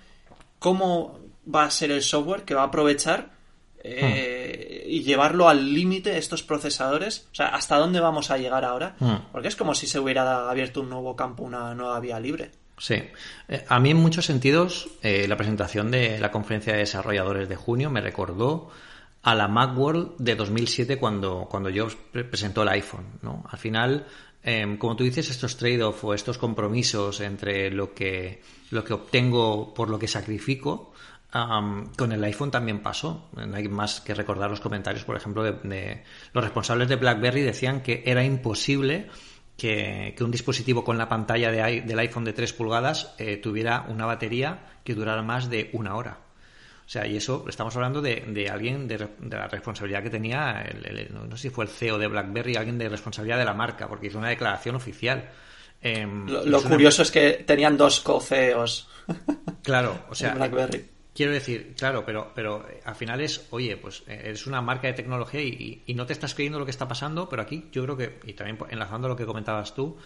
[0.58, 1.18] ¿cómo
[1.52, 3.38] va a ser el software que va a aprovechar
[3.84, 7.28] eh, y llevarlo al límite estos procesadores.
[7.32, 8.96] O sea, ¿hasta dónde vamos a llegar ahora?
[9.30, 12.50] Porque es como si se hubiera abierto un nuevo campo, una nueva vía libre.
[12.78, 13.02] Sí.
[13.48, 17.56] Eh, a mí en muchos sentidos eh, la presentación de la conferencia de desarrolladores de
[17.56, 18.70] junio me recordó
[19.22, 23.04] a la Macworld de 2007 cuando, cuando yo presentó el iPhone.
[23.22, 23.44] ¿no?
[23.50, 24.06] Al final,
[24.42, 29.74] em, como tú dices, estos trade-off o estos compromisos entre lo que, lo que obtengo
[29.74, 30.92] por lo que sacrifico,
[31.30, 33.28] con el iPhone también pasó.
[33.34, 37.82] No hay más que recordar los comentarios, por ejemplo, de, los responsables de BlackBerry decían
[37.82, 39.08] que era imposible
[39.58, 44.60] que, un dispositivo con la pantalla del iPhone de 3 pulgadas eh, tuviera una batería
[44.84, 46.18] que durara más de una hora.
[46.86, 50.64] O sea, y eso estamos hablando de, alguien de, la responsabilidad que tenía,
[51.10, 54.06] no sé si fue el CEO de BlackBerry, alguien de responsabilidad de la marca, porque
[54.06, 55.28] hizo una declaración oficial.
[55.82, 58.88] Em, lo, curioso es que tenían dos co-CEOs.
[59.62, 64.04] Claro, o sea, BlackBerry Quiero decir, claro, pero, pero eh, al final es, oye, pues
[64.06, 67.28] eh, eres una marca de tecnología y, no te estás creyendo lo que está pasando,
[67.28, 69.96] pero aquí yo creo que, y también enlazando lo que comentabas tú,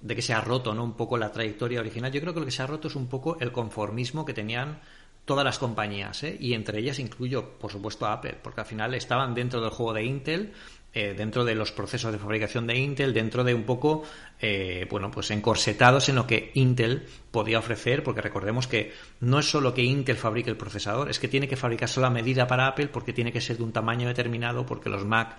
[0.00, 0.82] de que se ha roto ¿no?
[0.82, 3.06] un poco la trayectoria original, yo creo que lo que se ha roto es un
[3.06, 4.80] poco el conformismo que tenían
[5.24, 6.36] todas las compañías, ¿eh?
[6.40, 9.92] y entre ellas incluyo, por supuesto, a Apple, porque al final estaban dentro del juego
[9.92, 10.54] de Intel
[10.94, 14.04] eh, dentro de los procesos de fabricación de Intel, dentro de un poco,
[14.40, 19.50] eh, bueno, pues encorsetados en lo que Intel podía ofrecer, porque recordemos que no es
[19.50, 22.88] solo que Intel fabrique el procesador, es que tiene que fabricarse la medida para Apple
[22.88, 25.36] porque tiene que ser de un tamaño determinado, porque los Mac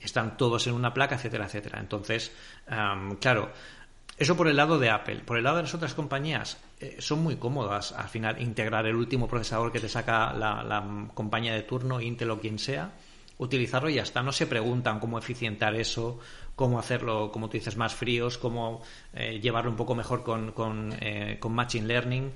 [0.00, 1.78] están todos en una placa, etcétera, etcétera.
[1.80, 2.32] Entonces,
[3.20, 3.50] claro,
[4.18, 5.22] eso por el lado de Apple.
[5.24, 8.96] Por el lado de las otras compañías, eh, son muy cómodas al final integrar el
[8.96, 12.92] último procesador que te saca la, la compañía de turno, Intel o quien sea
[13.38, 14.22] utilizarlo y ya está.
[14.22, 16.18] No se preguntan cómo eficientar eso,
[16.54, 18.82] cómo hacerlo, como tú dices, más fríos, cómo
[19.14, 22.32] eh, llevarlo un poco mejor con, con, eh, con Machine Learning.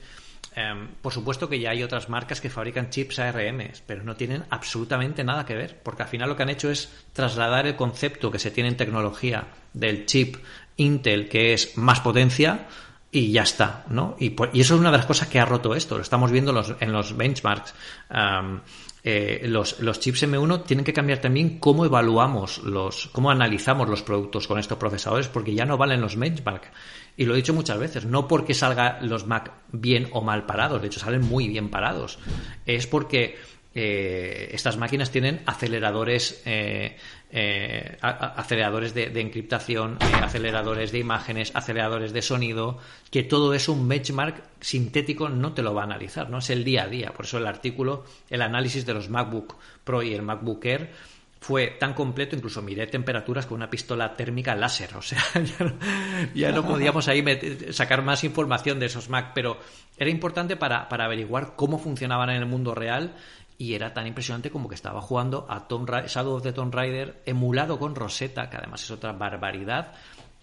[0.54, 4.44] Em, por supuesto que ya hay otras marcas que fabrican chips ARM, pero no tienen
[4.50, 8.30] absolutamente nada que ver, porque al final lo que han hecho es trasladar el concepto
[8.30, 10.36] que se tiene en tecnología del chip
[10.76, 12.66] Intel, que es más potencia,
[13.12, 14.16] y ya está, ¿no?
[14.18, 16.50] Y, y, eso es una de las cosas que ha roto esto, lo estamos viendo
[16.50, 17.74] en los, en los benchmarks.
[18.10, 18.60] Em,
[19.02, 24.02] eh, los, los, chips M1 tienen que cambiar también cómo evaluamos los, cómo analizamos los
[24.02, 26.70] productos con estos procesadores, porque ya no valen los benchmark.
[27.16, 30.80] Y lo he dicho muchas veces, no porque salgan los Mac bien o mal parados,
[30.80, 32.18] de hecho salen muy bien parados.
[32.64, 33.38] Es porque
[33.74, 36.96] eh, estas máquinas tienen aceleradores eh,
[37.32, 42.78] eh, aceleradores de, encriptación, eh, aceleradores de imágenes, aceleradores de sonido,
[43.10, 46.38] que todo eso un benchmark sintético no te lo va a analizar, ¿no?
[46.38, 47.12] Es el día a día.
[47.12, 50.90] Por eso el artículo, el análisis de los MacBook Pro y el MacBook Air
[51.40, 55.22] fue tan completo, incluso miré temperaturas con una pistola térmica láser, o sea,
[56.34, 57.24] ya no, podíamos ahí
[57.72, 59.58] sacar más información de esos Mac, pero
[59.96, 63.14] era importante para averiguar cómo funcionaban en el mundo real
[63.60, 67.78] y era tan impresionante como que estaba jugando a Shadow of the Tomb Raider emulado
[67.78, 69.92] con Rosetta, que además es otra barbaridad,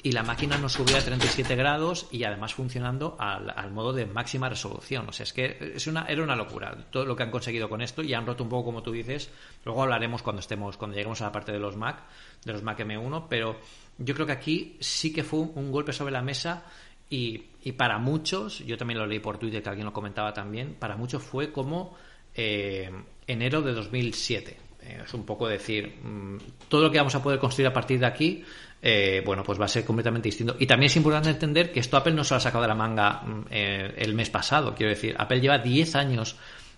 [0.04, 4.50] y la máquina no subía a 37 grados y además funcionando al, modo de máxima
[4.50, 5.10] resolución.
[5.10, 7.82] O sea, es que es una, era una locura todo lo que han conseguido con
[7.82, 9.32] esto y han roto un poco como tú dices.
[9.66, 12.04] Luego hablaremos cuando estemos, cuando lleguemos a la parte de los Mac,
[12.46, 13.58] de los Mac M1, pero
[13.98, 16.66] yo creo que aquí sí que fue un golpe sobre la mesa
[17.10, 20.76] y, y para muchos, yo también lo leí por Twitter que alguien lo comentaba también,
[20.76, 21.96] para muchos fue como
[22.38, 22.90] eh,
[23.26, 24.58] enero de 2007.
[24.84, 26.38] eh, es un poco decir, mm,
[26.70, 28.44] todo lo que vamos a poder construir a partir de aquí,
[28.82, 30.56] eh, bueno, pues va a ser completamente distinto.
[30.60, 32.76] Y también es importante entender que esto Apple no se lo ha sacado de la
[32.76, 34.76] manga mm, el mes pasado.
[34.76, 36.38] Quiero decir, Apple lleva 10 años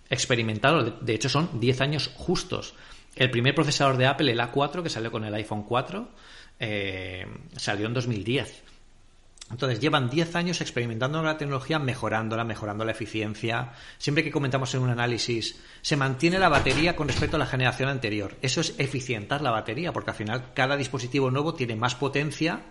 [0.10, 2.74] experimentado, de hecho son 10 años justos.
[3.16, 6.10] El primer procesador de Apple, el A4, que salió con el iPhone 4,
[7.58, 8.64] salió en 2010.
[9.52, 13.72] Entonces llevan 10 años experimentando la tecnología, mejorándola, mejorando la eficiencia.
[13.98, 17.90] Siempre que comentamos en un análisis, se mantiene la batería con respecto a la generación
[17.90, 18.38] anterior.
[18.42, 22.62] Eso es eficientar la batería, porque al final cada dispositivo nuevo tiene más potencia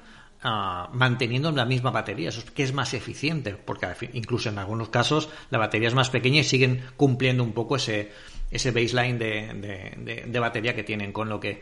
[0.42, 2.28] ah, manteniendo la misma batería.
[2.28, 6.10] Eso es que es más eficiente, porque incluso en algunos casos la batería es más
[6.10, 8.12] pequeña y siguen cumpliendo un poco ese,
[8.52, 11.60] ese baseline de batería que tienen, con lo que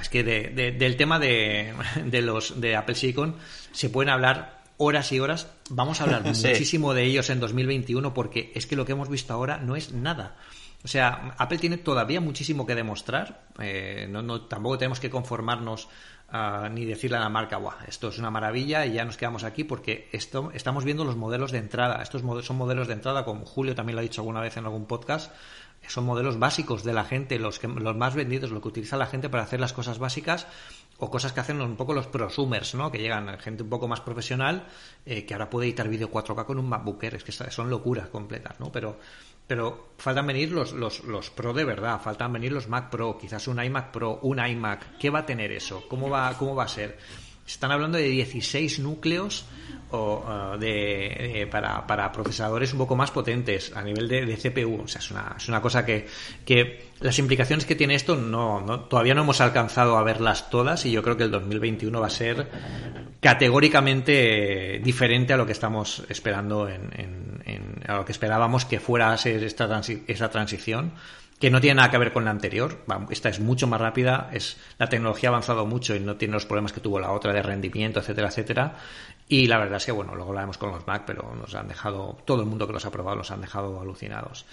[0.00, 1.72] es que del tema de,
[2.22, 3.36] los de Apple Silicon
[3.72, 5.48] se pueden hablar horas y horas.
[5.70, 9.32] Vamos a hablar muchísimo de ellos en 2021 porque es que lo que hemos visto
[9.32, 10.36] ahora no es nada.
[10.82, 13.42] O sea, Apple tiene todavía muchísimo que demostrar.
[13.58, 15.88] Eh, no, tampoco tenemos que conformarnos
[16.70, 20.08] ni decirle a la marca, esto es una maravilla y ya nos quedamos aquí porque
[20.12, 22.02] esto, estamos viendo los modelos de entrada.
[22.02, 24.86] Estos son modelos de entrada, como Julio también lo ha dicho alguna vez en algún
[24.86, 25.32] podcast,
[25.90, 29.06] son modelos básicos de la gente, los, que, los más vendidos, lo que utiliza la
[29.06, 30.46] gente para hacer las cosas básicas
[30.98, 32.92] o cosas que hacen un poco los prosumers, ¿no?
[32.92, 34.66] Que llegan gente un poco más profesional
[35.04, 38.60] eh, que ahora puede editar vídeo 4K con un MacBook es que son locuras completas,
[38.60, 38.70] ¿no?
[38.70, 38.98] Pero,
[39.46, 43.48] pero faltan venir los, los, los Pro de verdad, faltan venir los Mac Pro, quizás
[43.48, 45.84] un iMac Pro, un iMac, ¿qué va a tener eso?
[45.88, 46.98] ¿Cómo va, cómo va a ser?
[47.52, 49.44] Están hablando de 16 núcleos
[49.90, 54.82] o, uh, de, para, para, procesadores un poco más potentes a nivel de, CPU.
[54.82, 56.06] O sea, es una, es una cosa que,
[56.44, 60.84] que, las implicaciones que tiene esto no, no, todavía no hemos alcanzado a verlas todas
[60.86, 62.48] y yo creo que el 2021 va a ser
[63.20, 66.90] categóricamente diferente a lo que estamos esperando en,
[67.46, 70.92] en, a lo que esperábamos que fuera a ser esta, esta transición
[71.40, 72.84] que no tiene nada que ver con la anterior.
[73.08, 76.44] Esta es mucho más rápida, es la tecnología ha avanzado mucho y no tiene los
[76.44, 78.76] problemas que tuvo la otra de rendimiento, etcétera, etcétera.
[79.26, 81.66] Y la verdad es que, bueno, luego la vemos con los Mac, pero nos han
[81.66, 84.44] dejado, todo el mundo que los ha probado los han dejado alucinados.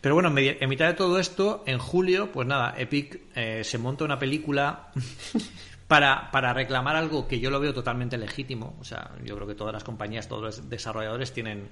[0.00, 4.04] Pero bueno, en mitad de todo esto, en julio, pues nada, Epic eh, se monta
[4.04, 4.90] una película
[5.86, 8.74] para, para reclamar algo que yo lo veo totalmente legítimo.
[8.80, 11.68] O sea, yo creo que todas las compañías, todos los desarrolladores tienen,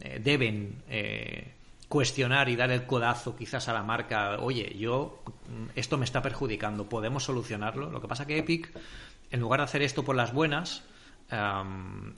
[0.00, 1.52] eh, deben eh,
[1.94, 6.20] cuestionar y dar el codazo quizás a la marca, oye, yo mm, esto me está
[6.22, 7.88] perjudicando, podemos solucionarlo.
[7.88, 8.76] Lo que pasa que Epic,
[9.30, 10.82] en lugar de hacer esto por las buenas,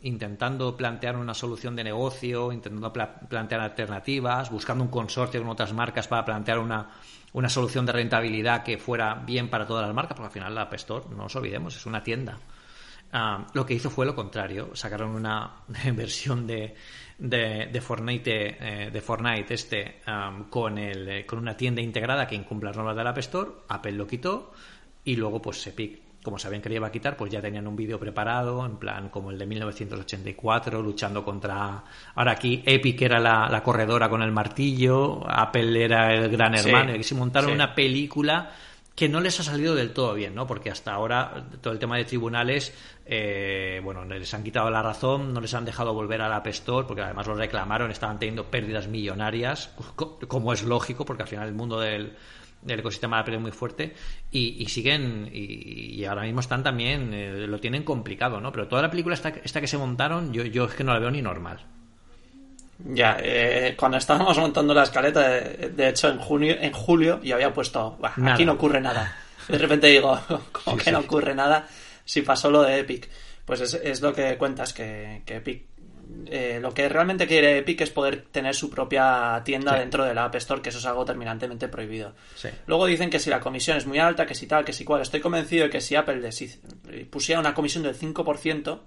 [0.01, 6.09] intentando plantear una solución de negocio, intentando plantear alternativas, buscando un consorcio con otras marcas
[6.09, 6.89] para plantear una,
[7.35, 10.63] una solución de rentabilidad que fuera bien para todas las marcas, porque al final la
[10.63, 10.75] App
[11.11, 12.39] no nos olvidemos, es una tienda.
[13.53, 15.51] lo que hizo fue lo contrario, sacaron una
[15.93, 16.75] versión de,
[17.19, 20.01] de, de Fortnite, eh, de Fortnite este
[20.51, 23.93] con, el, eh, con una tienda integrada que incumple las normas del App Store, Apple
[23.93, 24.53] lo quitó
[25.05, 27.77] y luego pues Epic como sabían que le iba a quitar, pues ya tenían un
[27.77, 31.85] vídeo preparado, en plan como el de 1984, luchando contra...
[32.17, 37.05] Ahora aquí Epic era la, corredora con el martillo, Apple era el gran hermano, y
[37.05, 38.51] se montaron una película
[38.97, 40.47] que no les ha salido del todo bien, ¿no?
[40.47, 42.73] Porque hasta ahora todo el tema de tribunales,
[43.05, 46.47] eh, bueno, les han quitado la razón, no les han dejado volver a la App
[46.47, 51.47] Store, porque además lo reclamaron, estaban teniendo pérdidas millonarias, como es lógico, porque al final
[51.47, 52.17] el mundo del,
[52.67, 53.95] ecosistema de Apple es muy fuerte,
[54.31, 58.51] y, siguen, y, ahora mismo están también, eh, lo tienen complicado, ¿no?
[58.51, 61.01] Pero toda la película esta, esta que se montaron, yo, yo es que no la
[61.01, 61.76] veo ni normal.
[62.79, 67.53] Ya, eh, cuando estábamos montando la escaleta, de, hecho en junio, en julio, yo había
[67.53, 69.17] puesto, aquí no ocurre nada.
[69.49, 70.19] De repente digo,
[70.53, 71.67] como que no ocurre nada
[72.05, 73.09] si pasó lo de Epic.
[73.45, 75.67] Pues es, lo que cuentas, que, Epic
[76.27, 80.25] eh, lo que realmente quiere Epic es poder tener su propia tienda dentro de la
[80.25, 82.15] App Store, que eso es algo terminantemente prohibido.
[82.67, 85.03] Luego dicen que si la comisión es muy alta, que si tal, que si cual.
[85.03, 86.29] Estoy convencido de que si Apple
[87.11, 88.81] pusiera una comisión del 5%,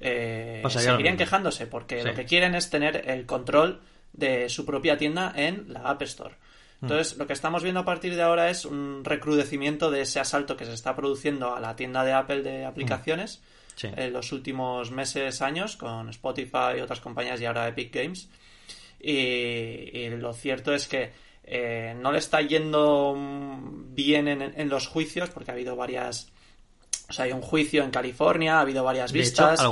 [0.00, 3.80] eh, seguirían quejándose porque lo que quieren es tener el control
[4.12, 6.34] de su propia tienda en la App Store.
[6.80, 6.86] Hmm.
[6.86, 10.56] Entonces, lo que estamos viendo a partir de ahora es un recrudecimiento de ese asalto
[10.56, 13.42] que se está produciendo a la tienda de Apple de aplicaciones
[13.82, 13.98] hmm.
[13.98, 18.28] en los últimos meses, años, con Spotify y otras compañías y ahora Epic Games.
[19.02, 21.10] Y, lo cierto es que
[21.44, 26.30] eh, no le está yendo bien en, los juicios porque ha habido varias
[27.10, 29.48] o sea, hay un juicio en California, ha habido varias vistas.
[29.48, 29.62] De hecho,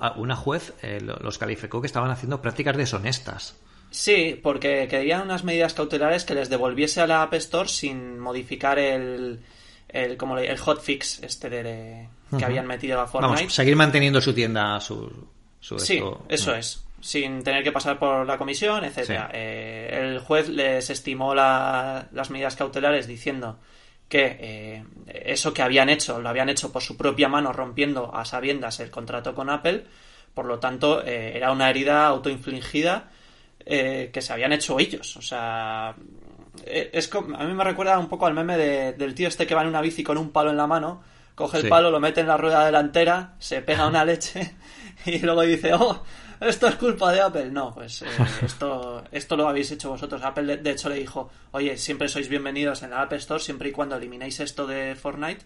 [0.00, 3.56] alguna, juez eh, los calificó que estaban haciendo prácticas deshonestas.
[3.90, 8.80] Sí, porque querían unas medidas cautelares que les devolviese a la App Store sin modificar
[8.80, 9.40] el,
[9.88, 13.42] el, como el hotfix este de, que habían metido a Fortnite.
[13.42, 15.28] Vamos, seguir manteniendo su tienda, su,
[15.60, 16.84] sí, eso es.
[17.00, 19.30] sin tener que pasar por la comisión, etcétera.
[19.32, 23.58] Eh, el juez les estimó las medidas cautelares diciendo
[24.08, 28.24] que eh, eso que habían hecho lo habían hecho por su propia mano rompiendo a
[28.24, 29.84] sabiendas el contrato con Apple
[30.34, 33.10] por lo tanto eh, era una herida autoinfligida
[33.66, 35.16] que se habían hecho ellos.
[35.16, 35.96] O sea
[36.64, 39.68] es a mí me recuerda un poco al meme del tío este que va en
[39.68, 41.02] una bici con un palo en la mano
[41.34, 44.54] coge el palo lo mete en la rueda delantera se pega una leche
[45.06, 46.02] y luego dice oh
[46.40, 47.50] esto es culpa de Apple.
[47.50, 48.06] No, pues eh,
[48.42, 50.22] esto, esto lo habéis hecho vosotros.
[50.22, 53.72] Apple, de, hecho, le dijo, oye, siempre sois bienvenidos en la App Store, siempre y
[53.72, 55.44] cuando eliminéis esto de Fortnite.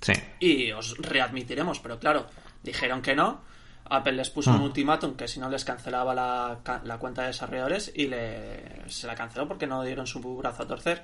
[0.00, 0.12] Sí.
[0.40, 1.80] Y os readmitiremos.
[1.80, 2.26] Pero claro,
[2.62, 3.40] dijeron que no.
[3.84, 4.64] Apple les puso un mm.
[4.64, 9.14] ultimátum que si no les cancelaba la, la cuenta de desarrolladores y le, se la
[9.14, 11.02] canceló porque no dieron su brazo a torcer.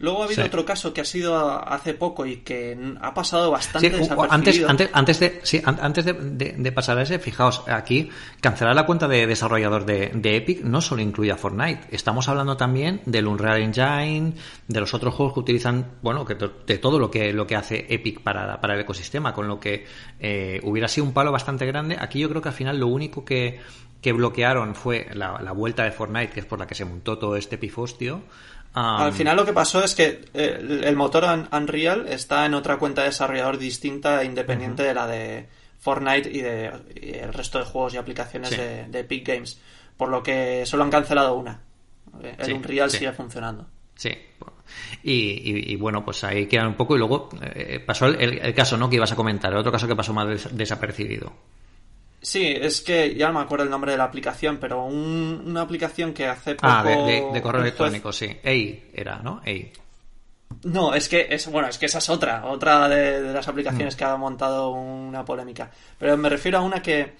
[0.00, 3.88] Luego ha habido otro caso que ha sido hace poco y que ha pasado bastante
[4.30, 8.08] Antes, antes, antes, de, sí, antes de, pasar a ese, fijaos, aquí
[8.40, 11.82] cancelar la cuenta de desarrollador de, Epic no solo incluye a Fortnite.
[11.90, 14.32] Estamos hablando también del Unreal Engine,
[14.66, 17.84] de los otros juegos que utilizan, bueno, que de todo lo que, lo que hace
[17.90, 19.84] Epic para, para el ecosistema, con lo que
[20.18, 21.98] eh, hubiera sido un palo bastante grande.
[22.00, 23.60] Aquí yo creo que al final lo único que,
[24.00, 27.18] que bloquearon fue la, la vuelta de Fortnite, que es por la que se montó
[27.18, 28.22] todo este pifostio.
[28.72, 33.02] Al final lo que pasó es que eh, el, motor Unreal está en otra cuenta
[33.02, 35.48] de desarrollador distinta e independiente de la de
[35.80, 36.70] Fortnite y de
[37.02, 39.60] el resto de juegos y aplicaciones de, Epic Games.
[39.96, 41.60] Por lo que solo han cancelado una.
[42.38, 43.66] El Unreal sigue funcionando.
[43.96, 44.16] Sí.
[45.02, 46.94] Y, bueno, pues ahí quedan un poco.
[46.94, 48.88] Y luego eh, pasó el, caso ¿no?
[48.88, 51.32] que ibas a comentar, el otro caso que pasó más desapercibido.
[52.22, 56.12] Sí, es que ya no me acuerdo el nombre de la aplicación, pero una aplicación
[56.12, 56.68] que hace poco...
[56.70, 58.36] Ah, de, correo electrónico, sí.
[58.42, 59.40] EI era, ¿no?
[59.44, 59.72] EI.
[60.64, 63.98] No, es que es bueno, es que esa es otra, otra de, las aplicaciones mm.
[63.98, 65.70] que ha montado una polémica.
[65.98, 67.14] Pero me refiero a una que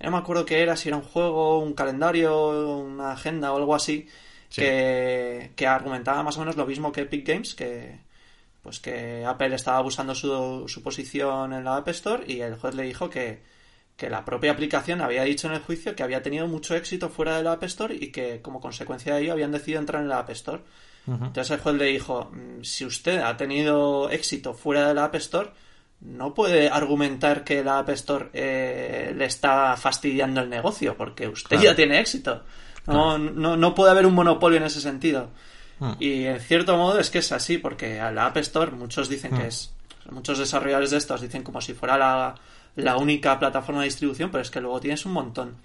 [0.00, 3.74] no me acuerdo qué era, si era un juego, un calendario, una agenda o algo
[3.74, 4.06] así,
[4.50, 8.00] que, que argumentaba más o menos lo mismo que Epic Games, que
[8.62, 12.74] pues que Apple estaba abusando su, su posición en la App Store y el juez
[12.74, 13.42] le dijo que,
[13.96, 17.36] que la propia aplicación había dicho en el juicio que había tenido mucho éxito fuera
[17.36, 20.18] de la App Store y que como consecuencia de ello habían decidido entrar en la
[20.18, 20.62] App Store.
[21.04, 25.16] Entonces el juez le dijo, mm, si usted ha tenido éxito fuera de la App
[25.16, 25.50] Store,
[26.00, 31.60] no puede argumentar que la App Store eh, le está fastidiando el negocio, porque usted
[31.60, 32.42] ya tiene éxito.
[32.86, 35.30] No, no, no, puede haber un monopolio en ese sentido.
[35.80, 35.96] Ah.
[35.98, 39.32] Y en cierto modo es que es así, porque a la App Store muchos dicen
[39.32, 39.48] que ah.
[39.48, 39.72] es...
[40.10, 42.34] Muchos desarrolladores de estos dicen como si fuera la,
[42.76, 45.56] la única plataforma de distribución, pero es que luego tienes un montón.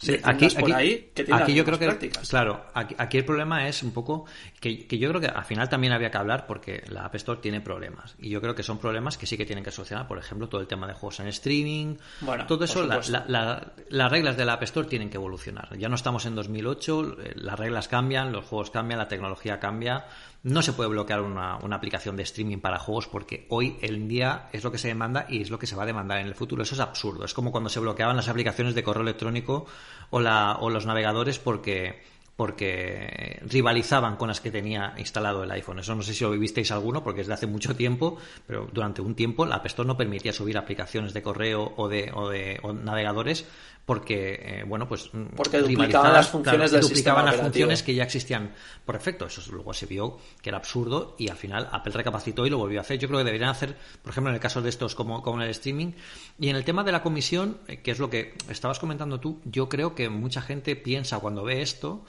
[0.00, 4.24] Sí, aquí, aquí, yo creo que, claro, aquí, el problema es un poco
[4.58, 7.60] que, yo creo que al final también había que hablar porque la App Store tiene
[7.60, 10.48] problemas y yo creo que son problemas que sí que tienen que solucionar, por ejemplo,
[10.48, 14.62] todo el tema de juegos en streaming, bueno, todo eso, las reglas de la App
[14.62, 15.76] Store tienen que evolucionar.
[15.76, 20.06] Ya no estamos en 2008, eh, las reglas cambian, los juegos cambian, la tecnología cambia,
[20.42, 24.64] no se puede bloquear una, aplicación de streaming para juegos porque hoy en día es
[24.64, 26.62] lo que se demanda y es lo que se va a demandar en el futuro.
[26.62, 27.24] Eso es absurdo.
[27.24, 29.66] Es como cuando se bloqueaban las aplicaciones de correo electrónico
[30.10, 32.00] o, la, o los navegadores porque
[32.40, 35.80] porque rivalizaban con las que tenía instalado el iPhone.
[35.80, 39.02] Eso no sé si lo vivisteis alguno, porque es de hace mucho tiempo, pero durante
[39.02, 42.58] un tiempo la App Store no permitía subir aplicaciones de correo o de, o de
[42.82, 43.46] navegadores
[43.90, 45.12] porque, eh, bueno, pues...
[45.12, 49.26] Mm, porque duplicaban las funciones del duplicaban las funciones que ya existían por defecto.
[49.26, 52.78] Eso luego se vio que era absurdo y al final Apple recapacitó y lo volvió
[52.78, 53.00] a hacer.
[53.00, 55.42] Yo creo que deberían hacer, por ejemplo, en el caso de estos como, como en
[55.42, 55.94] el streaming.
[56.38, 59.40] Y en el tema de la comisión, eh, que es lo que estabas comentando tú,
[59.44, 62.04] yo creo que mucha gente piensa cuando ve esto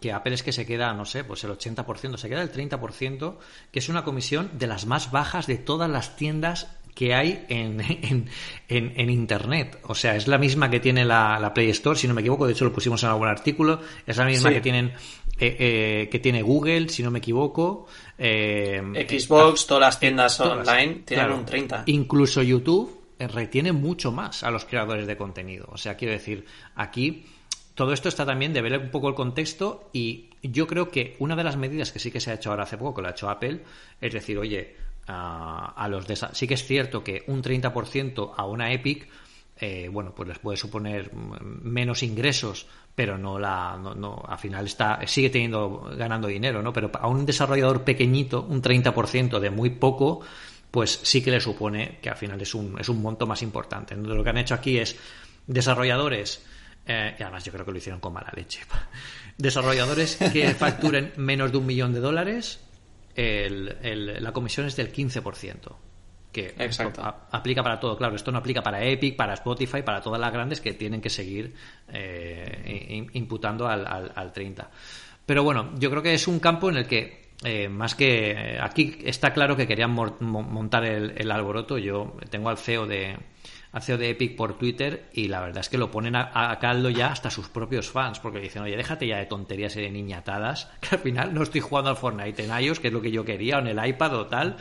[0.00, 3.38] que Apple es que se queda, no sé, pues el 80%, se queda el 30%,
[3.72, 7.80] que es una comisión de las más bajas de todas las tiendas que hay en,
[7.80, 8.28] en,
[8.68, 9.78] en, Internet.
[9.84, 12.52] O sea, es la misma que tiene la, Play Store, si no me equivoco, de
[12.52, 14.92] hecho lo pusimos en algún artículo, es la misma que tienen
[15.38, 17.88] eh, eh, que tiene Google, si no me equivoco.
[18.16, 21.84] Eh, Xbox, todas las tiendas online tienen un 30.
[21.86, 25.66] Incluso YouTube retiene mucho más a los creadores de contenido.
[25.72, 26.44] O sea, quiero decir,
[26.76, 27.24] aquí
[27.74, 31.34] todo esto está también de ver un poco el contexto y yo creo que una
[31.34, 33.12] de las medidas que sí que se ha hecho ahora hace poco, que lo ha
[33.12, 33.62] hecho Apple,
[34.00, 34.76] es decir, oye,
[35.06, 39.08] a, los sí que es cierto que un 30% a una Epic,
[39.56, 45.00] eh, bueno, pues les puede suponer menos ingresos, pero no la, no, al final está,
[45.06, 46.72] sigue teniendo, ganando dinero, ¿no?
[46.72, 50.20] Pero a un desarrollador pequeñito, un 30% de muy poco,
[50.70, 53.94] pues sí que le supone que al final es un, es un monto más importante.
[53.94, 54.96] Entonces, lo que han hecho aquí es
[55.46, 56.44] desarrolladores
[56.86, 58.60] eh, y además yo creo que lo hicieron con mala leche.
[59.38, 62.60] Desarrolladores que facturen menos de un millón de dólares,
[63.16, 65.76] la comisión es del 15%.
[66.32, 66.54] que
[67.30, 67.96] aplica para todo.
[67.96, 71.10] Claro, esto no aplica para Epic, para Spotify, para todas las grandes que tienen que
[71.10, 71.54] seguir
[71.88, 74.68] eh, imputando al, al, 30.
[75.24, 78.98] Pero bueno, yo creo que es un campo en el que eh, más que aquí
[79.04, 81.78] está claro que querían montar el, alboroto.
[81.78, 83.16] Yo tengo al CEO de
[83.74, 87.08] al de Epic por Twitter y la verdad es que lo ponen a, caldo ya
[87.08, 90.94] hasta sus propios fans porque dicen, oye, déjate ya de tonterías y de niñatadas, que
[90.94, 93.56] al final no estoy jugando al Fortnite en iOS, que es lo que yo quería,
[93.56, 94.56] o en el iPad o tal,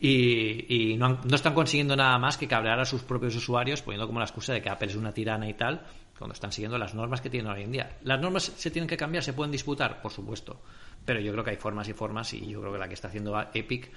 [0.00, 4.24] y, no, están consiguiendo nada más que cabrear a sus propios usuarios poniendo como la
[4.24, 5.82] excusa de que Apple es una tirana y tal,
[6.18, 7.98] cuando están siguiendo las normas que tienen hoy en día.
[8.02, 9.22] ¿Las normas se tienen que cambiar?
[9.22, 10.00] ¿Se pueden disputar?
[10.00, 10.60] Por supuesto.
[11.04, 13.08] Pero yo creo que hay formas y formas y yo creo que la que está
[13.08, 13.90] haciendo Epic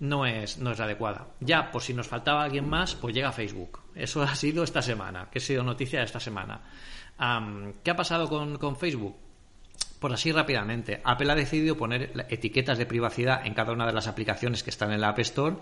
[0.00, 1.28] no es, no es la adecuada.
[1.40, 3.80] Ya, por si nos faltaba alguien más, pues llega Facebook.
[3.94, 6.60] Eso ha sido esta semana, que ha sido noticia de esta semana.
[7.82, 9.16] ¿Qué ha pasado con, con Facebook?
[10.00, 14.06] Por así rápidamente, Apple ha decidido poner etiquetas de privacidad en cada una de las
[14.06, 15.56] aplicaciones que están en la App Store,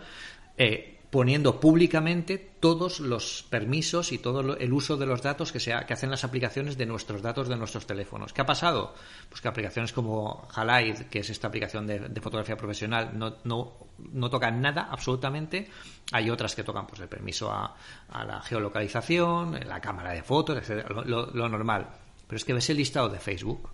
[0.56, 5.92] eh, poniendo públicamente todos los permisos y todo el uso de los datos que, que
[5.92, 8.32] hacen las aplicaciones de nuestros datos de nuestros teléfonos.
[8.32, 8.94] ¿Qué ha pasado?
[9.28, 14.62] Pues que aplicaciones como Halide, que es esta aplicación de, fotografía profesional, no, no, tocan
[14.62, 15.68] nada absolutamente.
[16.12, 17.76] Hay otras que tocan pues el permiso a,
[18.24, 20.88] la geolocalización, la cámara de fotos, etc.
[20.88, 21.88] lo normal.
[22.26, 23.68] Pero es que ves el listado de Facebook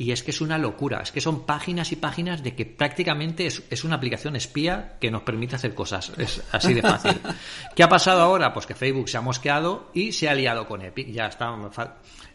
[0.00, 3.46] y es que es una locura, es que son páginas y páginas de que prácticamente
[3.46, 6.12] es, una aplicación espía que nos permite hacer cosas.
[6.16, 7.20] Es así de fácil.
[7.74, 8.52] ¿Qué ha pasado ahora?
[8.52, 11.08] Pues que Facebook se ha mosqueado y se ha liado con Epic.
[11.10, 11.74] Ya estábamos,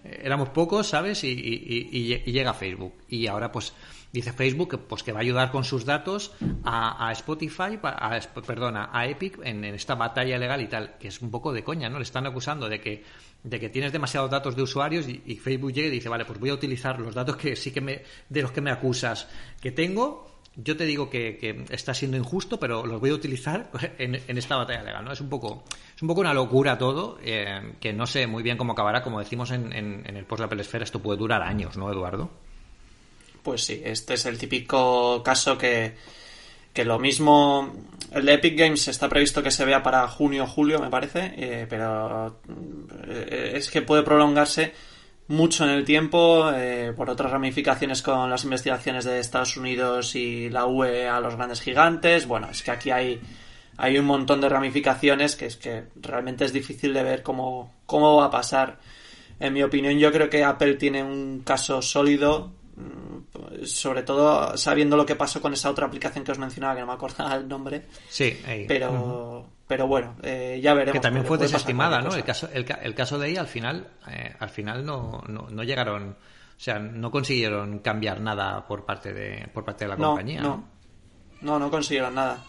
[0.03, 1.23] éramos pocos, ¿sabes?
[1.23, 2.95] Y, llega Facebook.
[3.07, 3.71] Y ahora pues
[4.13, 6.31] dice Facebook que, pues, que va a ayudar con sus datos
[6.63, 11.21] a, Spotify, a, perdona, a Epic en, en esta batalla legal y tal, que es
[11.21, 11.97] un poco de coña, ¿no?
[11.97, 13.03] Le están acusando de que
[13.43, 16.49] de que tienes demasiados datos de usuarios y, Facebook llega y dice, vale, pues voy
[16.49, 19.27] a utilizar los datos que sí que me, de los que me acusas
[19.61, 20.31] que tengo.
[20.55, 24.83] Yo te digo que, está siendo injusto, pero los voy a utilizar en, esta batalla
[24.83, 25.11] legal, ¿no?
[25.11, 25.63] Es un poco,
[25.95, 29.01] es un poco una locura todo, eh, que no sé muy bien cómo acabará.
[29.01, 32.31] Como decimos en, en el post de Apple Esfera, esto puede durar años, ¿no, Eduardo?
[33.43, 35.93] Pues sí, este es el típico caso que,
[36.73, 37.73] que lo mismo
[38.13, 41.33] el de Epic Games está previsto que se vea para junio o julio, me parece,
[41.35, 42.39] eh, pero
[43.07, 44.73] eh, es que puede prolongarse
[45.27, 50.49] mucho en el tiempo eh, por otras ramificaciones con las investigaciones de Estados Unidos y
[50.49, 52.27] la UE a los grandes gigantes.
[52.27, 53.19] Bueno, es que aquí hay,
[53.77, 58.17] hay un montón de ramificaciones que es que realmente es difícil de ver cómo, cómo
[58.17, 58.77] va a pasar.
[59.39, 62.51] En mi opinión, yo creo que Apple tiene un caso sólido
[63.65, 66.87] sobre todo sabiendo lo que pasó con esa otra aplicación que os mencionaba, que no
[66.87, 67.85] me acordaba el nombre.
[68.09, 70.93] Sí, pero, pero bueno, eh, ya veremos.
[70.93, 72.13] Que también fue desestimada, ¿no?
[72.15, 76.59] El caso, el, caso de ella al final, eh, al final no, no, llegaron, o
[76.59, 80.41] sea, no consiguieron cambiar nada por parte de, por parte de la compañía.
[80.41, 80.67] No,
[81.41, 82.43] no, no, consiguieron nada.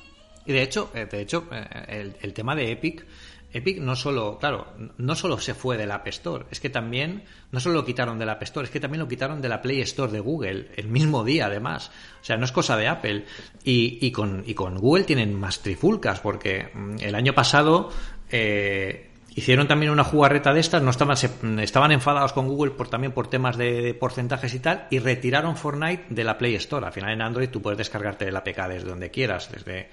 [0.46, 1.48] Y de hecho, eh, de hecho,
[1.88, 3.06] el, el tema de Epic
[3.54, 4.66] Epic no solo, claro,
[4.98, 8.28] no solo se fue del App Store, es que también, no solo lo quitaron del
[8.28, 11.22] App Store, es que también lo quitaron de la Play Store de Google, el mismo
[11.22, 11.92] día además.
[12.20, 13.26] O sea, no es cosa de Apple.
[13.62, 17.90] Y, con, y con Google tienen más trifulcas, porque mm, el año pasado
[18.28, 21.16] eh, hicieron también una jugarreta de estas, no estaban,
[21.60, 26.06] estaban enfadados con Google por, también por temas de, porcentajes y tal, y retiraron Fortnite
[26.08, 26.86] de la Play Store.
[26.86, 29.90] Al final en Android tú puedes descargarte la APK desde donde quieras, desde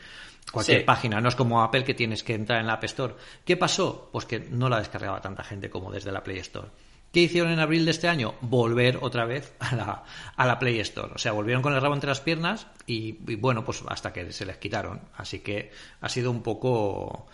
[0.51, 1.21] cualquier página.
[1.21, 3.15] No es como Apple que tienes que entrar en la App Store.
[3.45, 4.09] ¿Qué pasó?
[4.11, 6.69] Pues que no la descargaba tanta gente como desde la Play Store.
[7.11, 8.35] ¿Qué hicieron en abril de este año?
[8.39, 10.03] Volver otra vez a la,
[10.35, 11.11] a la Play Store.
[11.13, 14.31] O sea, volvieron con el rabo entre las piernas y, y bueno, pues hasta que
[14.31, 15.01] se les quitaron.
[15.15, 17.27] Así que ha sido un poco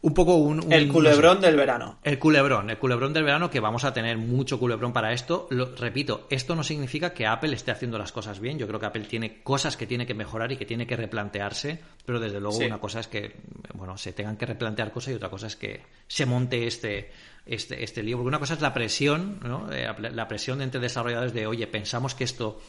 [0.00, 1.98] un poco un, el culebrón del verano.
[2.04, 5.48] El culebrón, el culebrón del verano, que vamos a tener mucho culebrón para esto.
[5.50, 8.58] Lo, repito, esto no significa que Apple esté haciendo las cosas bien.
[8.58, 11.80] Yo creo que Apple tiene cosas que tiene que mejorar y que tiene que replantearse,
[12.04, 13.36] pero desde luego una cosa es que,
[13.74, 17.10] bueno, se tengan que replantear cosas y otra cosa es que se monte este,
[17.44, 18.18] este, este lío.
[18.18, 19.72] Porque una cosa es la presión, ¿no?
[19.72, 22.60] Eh, la presión entre desarrolladores de, oye, pensamos que esto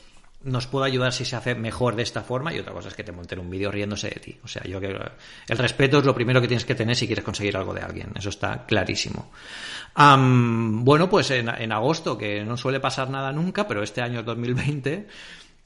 [0.43, 3.03] nos puede ayudar si se hace mejor de esta forma y otra cosa es que
[3.03, 4.39] te monten un vídeo riéndose de ti.
[4.43, 7.25] O sea, yo que el respeto es lo primero que tienes que tener si quieres
[7.25, 8.11] conseguir algo de alguien.
[8.15, 9.31] Eso está clarísimo.
[9.95, 15.07] bueno, pues en, agosto, que no suele pasar nada nunca, pero este año es 2020,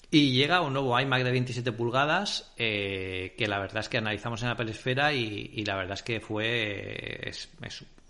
[0.09, 4.43] y llega un nuevo iMac de 27 pulgadas eh, que la verdad es que analizamos
[4.43, 7.49] en Apple Esfera y, y la verdad es que fue es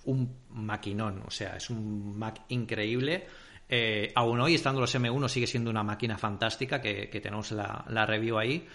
[0.06, 3.26] un maquinón, o sea, es un Mac increíble
[3.70, 8.38] eh, aún hoy, estando los M1, sigue siendo una máquina fantástica que, tenemos la, review
[8.38, 8.68] ahí.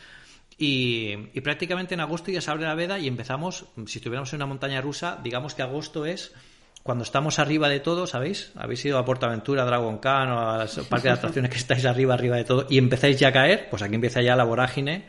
[0.59, 4.47] Y, prácticamente en agosto ya se abre la veda y empezamos, si estuviéramos en una
[4.47, 6.35] montaña rusa, digamos que agosto es
[6.83, 8.53] cuando estamos arriba de todo, ¿sabéis?
[8.57, 12.37] Habéis ido a Portaventura, Dragon Khan o a parques de atracciones que estáis arriba, arriba
[12.37, 15.05] de todo y empezáis ya a caer, pues aquí empieza ya la vorágine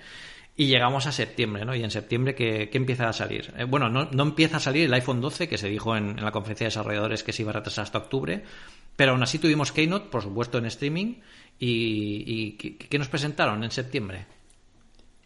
[0.56, 1.74] Y llegamos a septiembre, ¿no?
[1.74, 3.54] Y en septiembre, ¿qué, empieza a salir?
[3.58, 6.32] Eh, bueno, no, no, empieza a salir el iPhone 12, que se dijo en, la
[6.32, 8.43] conferencia de desarrolladores que se iba a retrasar hasta octubre,
[8.95, 11.16] pero aún así tuvimos Keynote, por supuesto, en streaming.
[11.58, 14.26] ¿Y, ¿qué, nos presentaron en septiembre?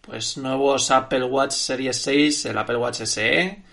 [0.01, 3.63] Pues nuevos Apple Watch Series 6, el Apple Watch SE,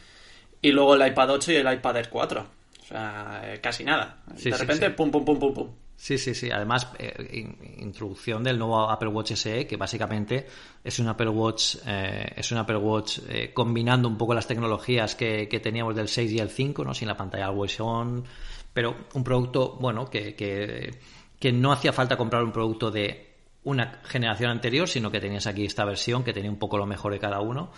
[0.62, 2.40] y luego el iPad 8 y el iPad Air 4.
[2.40, 4.22] O sea, eh, casi nada.
[4.26, 5.68] de repente, pum, pum, pum, pum, pum.
[6.00, 6.50] Sí, sí, sí.
[6.50, 7.46] Además, eh,
[7.76, 10.46] introducción del nuevo Apple Watch SE, que básicamente
[10.82, 15.14] es un Apple Watch, eh, es un Apple Watch eh, combinando un poco las tecnologías
[15.14, 16.94] que, teníamos del 6 y el 5, ¿no?
[16.94, 18.24] Sin la pantalla always on,
[18.72, 20.98] pero un producto, bueno, que, que,
[21.38, 23.34] que no hacía falta comprar un producto de
[23.64, 27.12] una generación anterior, sino que tenías aquí esta versión que tenía un poco lo mejor
[27.12, 27.72] de cada uno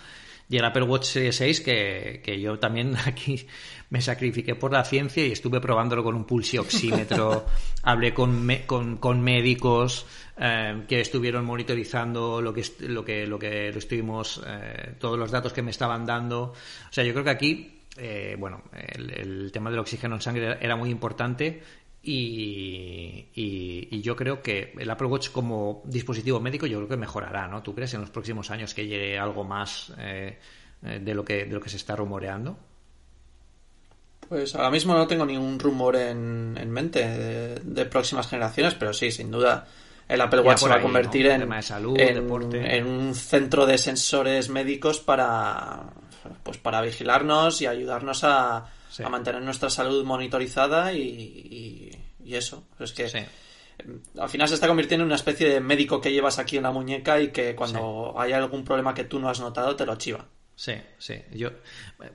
[0.49, 3.47] y el Apple Watch Series 6 que, que, yo también aquí
[3.89, 7.45] me sacrifiqué por la ciencia y estuve probándolo con un pulsioxímetro,
[7.83, 10.05] hablé con, con, con, médicos
[10.37, 15.31] eh, que estuvieron monitorizando lo que, lo que, lo que lo estuvimos, eh, todos los
[15.31, 16.41] datos que me estaban dando.
[16.43, 20.57] O sea, yo creo que aquí, eh, bueno, el, el tema del oxígeno en sangre
[20.59, 21.61] era muy importante
[22.03, 27.47] y, y, yo creo que el Apple Watch como dispositivo médico yo creo que mejorará,
[27.47, 27.61] ¿no?
[27.61, 30.37] ¿Tú crees en los próximos años que llegue algo más eh,
[30.83, 32.57] eh, de, lo que, de lo que se está rumoreando?
[34.27, 39.11] Pues ahora mismo no tengo ningún rumor en, en mente de, próximas generaciones, pero sí,
[39.11, 39.67] sin duda
[40.07, 45.83] el Apple Watch se va a convertir en, en, un centro de sensores médicos para
[46.43, 48.65] pues para vigilarnos y ayudarnos a,
[49.03, 51.91] a mantener nuestra salud monitorizada y,
[52.23, 52.63] y, eso.
[52.79, 53.27] Es que
[54.17, 56.71] al final se está convirtiendo en una especie de médico que llevas aquí en la
[56.71, 60.25] muñeca y que cuando hay algún problema que tú no has notado te lo chiva.
[60.55, 61.15] Sí, sí.
[61.31, 61.49] Yo,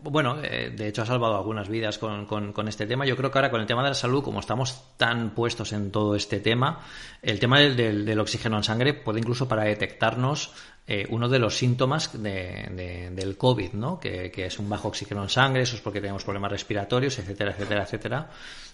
[0.02, 3.04] bueno, eh, de hecho ha salvado algunas vidas con, con, este tema.
[3.04, 5.90] Yo creo que ahora con el tema de la salud, como estamos tan puestos en
[5.90, 6.80] todo este tema,
[7.20, 10.52] el tema del, del oxígeno en sangre puede incluso para detectarnos
[10.90, 14.00] eh, uno de los síntomas de, del COVID, ¿no?
[14.00, 17.82] Que, es un bajo oxígeno en sangre, eso es porque tenemos problemas respiratorios, etcétera, etcétera,
[17.82, 18.30] etcétera.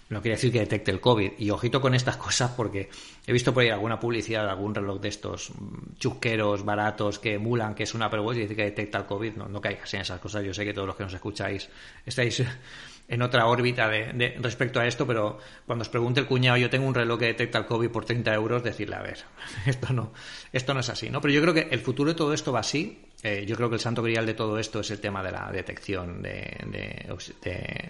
[0.07, 1.31] No quiere decir que detecte el COVID.
[1.39, 2.89] Y ojito con estas cosas porque
[3.25, 7.33] he visto por ahí alguna publicidad de algún reloj de estos mm, chusqueros, baratos, que
[7.33, 9.33] emulan que es un Apple y dice que detecta el COVID.
[9.33, 10.43] No, no caigas en esas cosas.
[10.43, 11.69] Yo sé que todos los que nos escucháis
[12.05, 12.43] estáis
[13.07, 16.87] en otra órbita de, respecto a esto, pero cuando os pregunte el cuñado, yo tengo
[16.87, 19.23] un reloj que detecta el COVID por 30 euros, decirle, a ver,
[19.65, 20.11] esto no,
[20.51, 21.21] esto no es así, ¿no?
[21.21, 23.01] Pero yo creo que el futuro de todo esto va así.
[23.27, 25.49] Eh, yo creo que el santo grial de todo esto es el tema de la
[25.51, 26.59] detección de,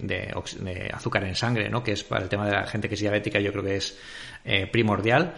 [0.01, 0.31] de,
[0.93, 1.83] azúcar en sangre, ¿no?
[1.83, 3.99] Que es para el tema de la gente que es diabética, yo creo que es
[4.45, 5.33] eh, primordial.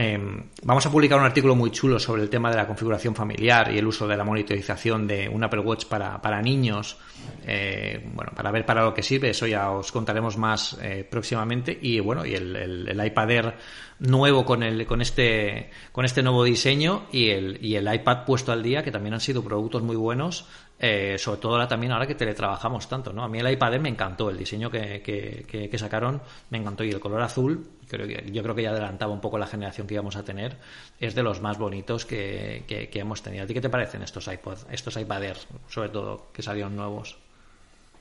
[0.00, 3.72] Em, vamos a publicar un artículo muy chulo sobre el tema de la configuración familiar
[3.74, 6.98] y el uso de la monitorización de un Apple Watch para, para niños,
[7.44, 11.76] eh, bueno, para ver para lo que sirve, eso ya os contaremos más eh, próximamente.
[11.82, 13.54] Y bueno, y el, el, iPad Air
[13.98, 18.52] nuevo con, el, con, este, con este nuevo diseño y el, y el iPad puesto
[18.52, 20.46] al día, que también han sido productos muy buenos
[20.80, 23.24] eh, sobre todo ahora también ahora que teletrabajamos tanto, ¿no?
[23.24, 27.00] A mí el iPad me encantó, el diseño que, que, sacaron me encantó y el
[27.00, 30.14] color azul, creo que, yo creo que ya adelantaba un poco la generación que íbamos
[30.14, 30.56] a tener,
[31.00, 33.44] es de los más bonitos que, hemos tenido.
[33.44, 35.36] ¿A ti qué te parecen estos iPod, estos iPad Air,
[35.68, 37.18] sobre todo, que salieron nuevos?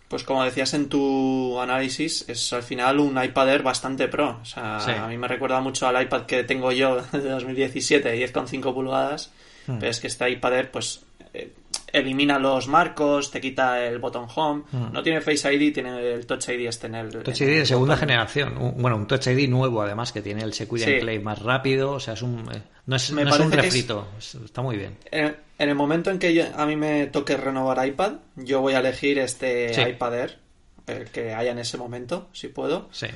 [0.07, 4.39] Pues como decías en tu análisis, es al final un iPad Air bastante pro.
[4.41, 8.73] O sea, a mí me recuerda mucho al iPad que tengo yo de 2017, 10,5
[8.73, 9.32] pulgadas,
[9.65, 9.80] hmm.
[9.80, 11.03] pero es que este iPad Air, pues...
[11.34, 11.51] Eh,
[11.91, 14.63] elimina los marcos, te quita el botón home.
[14.71, 14.91] Mm.
[14.93, 17.23] No tiene Face ID, tiene el Touch ID este en el.
[17.23, 18.73] Touch ID de segunda generación.
[18.77, 20.91] bueno, un Touch ID nuevo además que tiene el Secure sí.
[20.91, 21.93] Enclave más rápido.
[21.93, 22.39] O sea, es un.
[22.53, 24.07] Eh, no es, no es un refrito.
[24.17, 24.97] está muy bien.
[25.11, 29.19] En, el momento en que a mí me toque renovar iPad, yo voy a elegir
[29.19, 30.39] este iPad Air,
[30.85, 32.89] el que haya en ese momento, si puedo.
[32.91, 33.07] Sí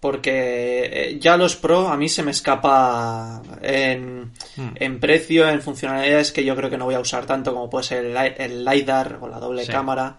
[0.00, 4.70] porque eh, ya los Pro a mí se me escapa en, hmm.
[4.74, 7.84] en, precio, en funcionalidades que yo creo que no voy a usar tanto como puede
[7.84, 10.18] ser el, LiDAR o la doble cámara.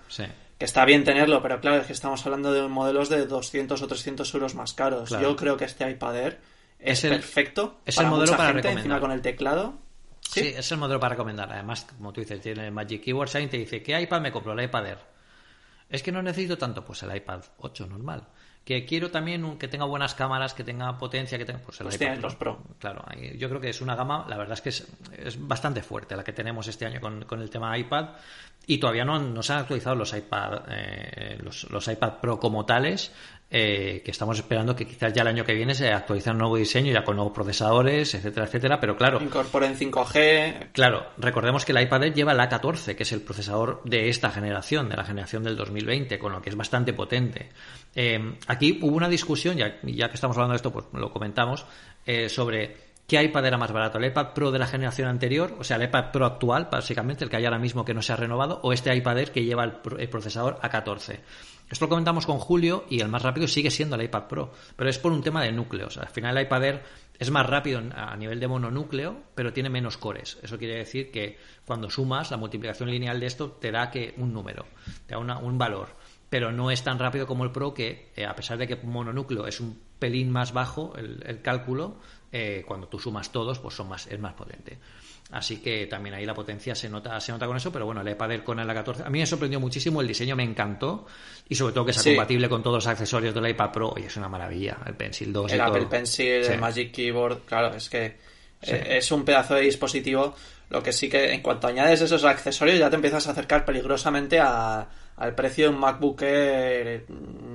[0.57, 3.87] Que está bien tenerlo, pero claro, es que estamos hablando de modelos de 200 o
[3.87, 5.09] 300 euros más caros.
[5.09, 6.39] Yo creo que este iPad Air
[6.77, 7.79] es, perfecto.
[7.83, 8.99] Es el modelo para recomendar.
[8.99, 9.73] con el teclado.
[10.19, 10.53] ¿Sí?
[10.55, 11.51] es el modelo para recomendar.
[11.51, 14.53] Además, como tú dices, tiene el Magic Keyboard Sign, te dice, ¿qué iPad me compro?
[14.53, 14.97] El iPad Air.
[15.89, 18.27] Es que no necesito tanto, pues el iPad 8 normal
[18.63, 22.35] que quiero también que tenga buenas cámaras, que tenga potencia, que tenga pues el los
[22.35, 22.61] Pro.
[22.79, 23.03] Claro,
[23.37, 24.87] yo creo que es una gama, la verdad es que es,
[25.17, 28.09] es bastante fuerte la que tenemos este año con, con el tema iPad
[28.67, 32.65] y todavía no, no se han actualizado los iPad eh, los, los, iPad Pro como
[32.65, 33.11] tales
[33.53, 36.55] eh, que estamos esperando que quizás ya el año que viene se actualice un nuevo
[36.55, 41.81] diseño ya con nuevos procesadores etcétera etcétera pero claro incorporen 5G claro recordemos que el
[41.81, 45.57] iPad lleva el A14 que es el procesador de esta generación de la generación del
[45.57, 47.49] 2020 con lo que es bastante potente
[47.93, 51.65] eh, aquí hubo una discusión ya, ya que estamos hablando de esto pues lo comentamos
[52.27, 53.97] sobre ¿Qué iPad era más barato?
[53.97, 55.57] ¿El iPad Pro de la generación anterior?
[55.59, 58.13] O sea, el iPad Pro actual, básicamente, el que hay ahora mismo que no se
[58.13, 61.19] ha renovado, o este iPad Air que lleva el, procesador A14.
[61.71, 64.89] Esto lo comentamos con Julio y el más rápido sigue siendo el iPad Pro, pero
[64.89, 65.97] es por un tema de núcleos.
[65.97, 66.83] Al final el iPad Air
[67.17, 70.37] es más rápido a nivel de mononúcleo, pero tiene menos cores.
[70.43, 74.33] Eso quiere decir que cuando sumas la multiplicación lineal de esto te da que un
[74.33, 74.65] número,
[75.07, 76.01] te da un valor
[76.31, 79.47] pero no es tan rápido como el Pro que, eh, a pesar de que mononúcleo
[79.47, 81.97] es un pelín más bajo el, cálculo,
[82.31, 84.79] eh, cuando tú sumas todos, pues son más, es más potente.
[85.31, 88.09] Así que también ahí la potencia se nota, se nota con eso, pero bueno, el
[88.09, 91.05] iPad Air con el A14, a mí me sorprendió muchísimo, el diseño me encantó
[91.47, 94.17] y sobre todo que sea compatible con todos los accesorios del iPad Pro, y es
[94.17, 98.17] una maravilla, el Pencil 2 el Apple Pencil, el Magic Keyboard, claro, es que
[98.61, 100.35] eh, es un pedazo de dispositivo,
[100.69, 104.37] lo que sí que en cuanto añades esos accesorios ya te empiezas a acercar peligrosamente
[104.39, 104.87] a
[105.21, 107.05] al precio de un MacBook Air,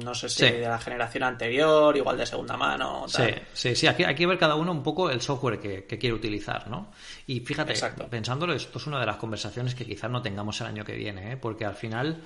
[0.05, 3.07] no sé si de la generación anterior, igual de segunda mano.
[3.09, 6.14] Sí, sí, sí, aquí hay que ver cada uno un poco el software que, quiere
[6.14, 6.93] utilizar, ¿no?
[7.27, 7.75] Y fíjate,
[8.09, 11.33] pensándolo, esto es una de las conversaciones que quizás no tengamos el año que viene,
[11.33, 11.37] ¿eh?
[11.37, 12.23] porque al final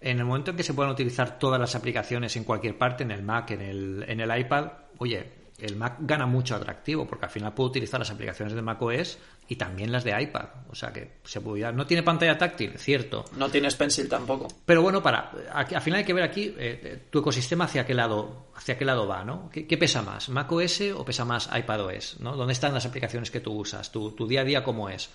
[0.00, 3.10] en el momento en que se puedan utilizar todas las aplicaciones en cualquier parte, en
[3.10, 4.68] el Mac, en el, en el iPad,
[4.98, 5.28] oye,
[5.58, 9.18] el Mac gana mucho atractivo porque al final puedo utilizar las aplicaciones de macOS
[9.48, 10.46] y también las de iPad.
[10.70, 13.24] O sea que se puede No tiene pantalla táctil, cierto.
[13.36, 14.48] No tienes Pencil tampoco.
[14.64, 17.94] Pero bueno, para al final hay que ver aquí eh, eh, tu ecosistema hacia qué
[17.94, 19.50] lado hacia qué lado va, ¿no?
[19.50, 22.20] ¿Qué, pesa más, macOS o pesa más iPadOS?
[22.20, 22.36] ¿no?
[22.36, 23.90] ¿Dónde están las aplicaciones que tú usas?
[23.90, 25.10] ¿Tu, día a día cómo es?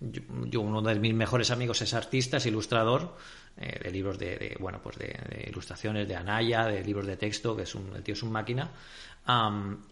[0.00, 3.16] Yo, uno de mis mejores amigos es artista, es ilustrador
[3.56, 7.62] eh, de libros de, bueno pues de, ilustraciones de Anaya, de libros de texto, que
[7.64, 8.70] es un el tío es un máquina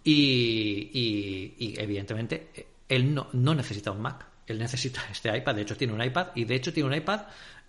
[0.05, 2.49] y, evidentemente
[2.89, 6.29] él no, no, necesita un Mac, él necesita este iPad, de hecho tiene un iPad
[6.35, 7.23] y de hecho tiene un iPad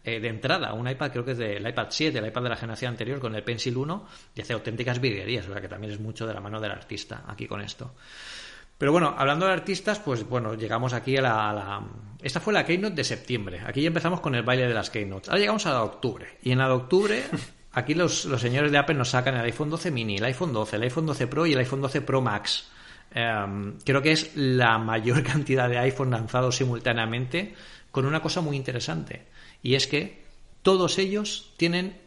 [0.04, 2.56] eh, de entrada, un iPad creo que es del iPad 7, el iPad de la
[2.56, 6.00] generación anterior con el Pencil 1 y hace auténticas viderías, o sea que también es
[6.00, 7.96] mucho de la mano del artista aquí con esto.
[8.78, 11.88] Pero bueno, hablando de artistas, pues bueno, llegamos aquí a la, a la,
[12.22, 13.60] Esta fue la Keynote de septiembre.
[13.66, 15.28] Aquí ya empezamos con el baile de las Keynotes.
[15.28, 16.38] Ahora llegamos a la de octubre.
[16.44, 17.26] Y en la de octubre
[17.72, 20.84] Aquí los, señores de Apple nos sacan el iPhone 12 mini, el iPhone 12, el
[20.84, 22.68] iPhone 12 Pro y el iPhone 12 Pro Max.
[23.12, 27.53] Em, creo que es la mayor cantidad de iPhone lanzados simultáneamente
[27.91, 29.28] con una cosa muy interesante.
[29.64, 30.24] Y es que
[30.62, 31.97] todos ellos tienen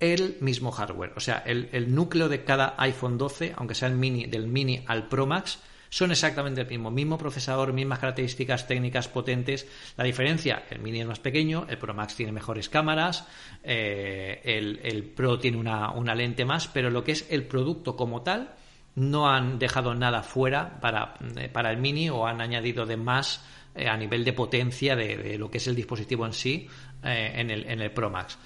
[0.00, 1.12] el mismo hardware.
[1.16, 4.82] O sea, el, el núcleo de cada iPhone 12, aunque sea el mini, del mini
[4.86, 5.58] al Pro Max,
[5.90, 9.66] son exactamente el mismo, mismo procesador, mismas características técnicas potentes.
[9.96, 13.26] La diferencia, el Mini es más pequeño, el Pro Max tiene mejores cámaras,
[13.64, 18.22] eh, el, Pro tiene una, una lente más, pero lo que es el producto como
[18.22, 18.54] tal,
[19.00, 23.44] no han dejado nada fuera para, eh, para el Mini o han añadido de más
[23.74, 26.68] eh, a nivel de potencia de, lo que es el dispositivo en sí
[27.02, 28.38] en, el, en el Pro Max.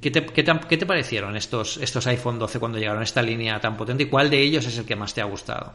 [0.00, 3.76] ¿qué, te, qué, te, parecieron estos, estos iPhone 12 cuando llegaron a esta línea tan
[3.76, 5.72] potente y cuál de ellos es el que más te ha gustado?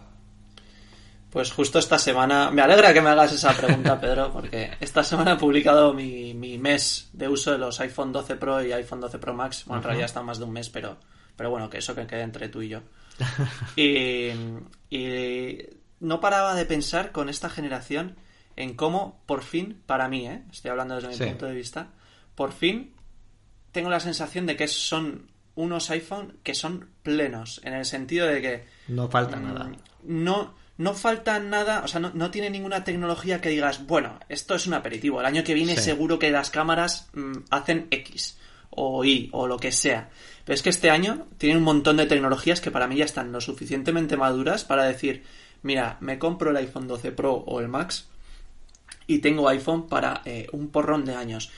[1.33, 5.31] Pues justo esta semana, me alegra que me hagas esa pregunta, Pedro, porque esta semana
[5.31, 9.33] he publicado mi, mes de uso de los iPhone 12 Pro y iPhone 12 Pro
[9.33, 9.63] Max.
[9.65, 10.97] Bueno, en realidad está más de un mes, pero,
[11.35, 12.81] pero bueno, que eso que quede entre tú y yo.
[13.75, 14.29] y,
[15.99, 18.15] no paraba de pensar con esta generación
[18.57, 20.43] en cómo, por fin, para mí, ¿eh?
[20.51, 21.87] estoy hablando desde mi punto de vista,
[22.35, 22.93] por fin
[23.71, 28.41] tengo la sensación de que son unos iPhone que son plenos, en el sentido de
[28.41, 28.65] que...
[28.87, 29.71] No falta mm, nada.
[30.03, 34.67] No, no falta nada, o sea, no, tiene ninguna tecnología que digas, bueno, esto es
[34.67, 38.37] un aperitivo, el año que viene seguro que las cámaras mm, hacen X
[38.69, 40.09] o Y o lo que sea.
[40.45, 43.31] Pero es que este año tiene un montón de tecnologías que para mí ya están
[43.31, 45.23] lo suficientemente maduras para decir,
[45.61, 48.07] mira, me compro el iPhone 12 Pro o el Max
[49.07, 51.49] y tengo iPhone para eh, un porrón de años.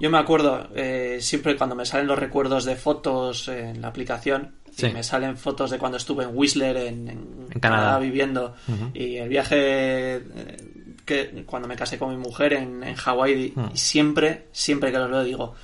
[0.00, 4.54] Yo me acuerdo, eh, siempre cuando me salen los recuerdos de fotos en la aplicación,
[4.82, 7.98] me salen fotos de cuando estuve en Whistler, en, Canadá.
[7.98, 8.54] viviendo,
[8.94, 10.22] y el viaje eh,
[11.04, 15.10] que cuando me casé con mi mujer en, en Hawái, y siempre, siempre que los
[15.10, 15.54] veo digo,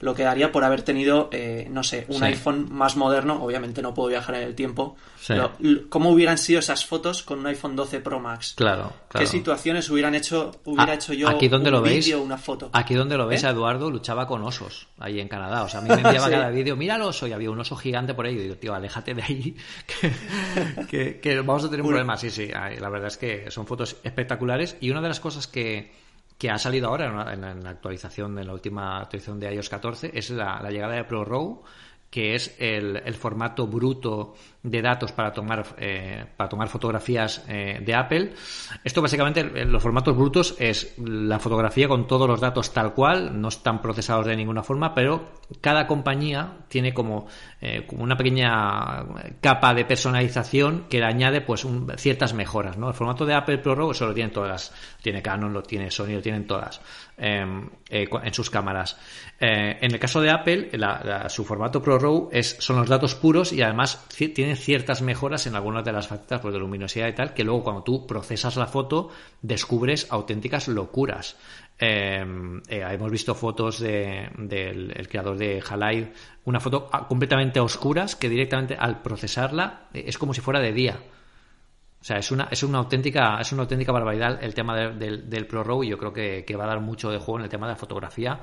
[0.00, 3.42] lo que daría por haber tenido, eh, no sé, un iPhone más moderno.
[3.42, 4.96] Obviamente no puedo viajar en el tiempo.
[5.26, 5.52] Pero,
[5.88, 8.54] ¿cómo hubieran sido esas fotos con un iPhone 12 Pro Max?
[8.56, 12.70] Claro, ¿Qué situaciones hubieran hecho, hubiera hecho yo aquí donde un lo veis, una foto?
[12.72, 13.48] Aquí donde lo ves, ¿Eh?
[13.48, 15.62] Eduardo luchaba con osos ahí en Canadá.
[15.62, 17.76] O sea, a mí me enviaba cada vídeo, mira el oso, y había un oso
[17.76, 18.34] gigante por ahí.
[18.34, 19.56] Y digo, tío, aléjate de ahí,
[20.88, 22.16] que, vamos a tener un problema.
[22.16, 24.76] Sí, sí, la verdad es que son fotos espectaculares.
[24.80, 26.05] Y una de las cosas que
[26.38, 30.30] que ha salido ahora en, la actualización, en la última actualización de iOS 14, es
[30.30, 31.62] la, llegada de ProRAW,
[32.10, 34.34] que es el, formato bruto
[34.66, 38.32] de datos para tomar, eh, para tomar fotografías eh, de Apple.
[38.82, 43.40] Esto básicamente, en los formatos brutos, es la fotografía con todos los datos tal cual,
[43.40, 47.28] no están procesados de ninguna forma, pero cada compañía tiene como,
[47.60, 49.04] eh, como una pequeña
[49.40, 51.64] capa de personalización que le añade pues
[51.96, 52.76] ciertas mejoras.
[52.76, 52.88] ¿no?
[52.88, 56.22] El formato de Apple ProRAW eso lo tienen todas, tiene Canon, lo tiene Sony, lo
[56.22, 56.80] tienen todas
[57.16, 58.98] em, en sus cámaras.
[59.38, 60.70] en el caso de Apple,
[61.28, 64.04] su formato ProRAW es, son los datos puros y además
[64.56, 67.64] tiene ciertas mejoras en algunas de las facetas pues, de luminosidad y tal, que luego
[67.64, 69.10] cuando tú procesas la foto
[69.42, 71.36] descubres auténticas locuras.
[71.78, 76.12] Em, eh, hemos visto fotos del creador de Halide,
[76.44, 80.72] una foto completamente a oscuras que directamente al procesarla eh, es como si fuera de
[80.72, 80.98] día.
[82.00, 85.46] O sea, es una, es una auténtica, es una auténtica barbaridad el tema del, del
[85.46, 87.72] ProRAW y yo creo que, va a dar mucho de juego en el tema de
[87.72, 88.38] la fotografía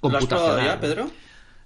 [0.00, 0.64] computacional.
[0.64, 1.06] ¿Lo has Pedro?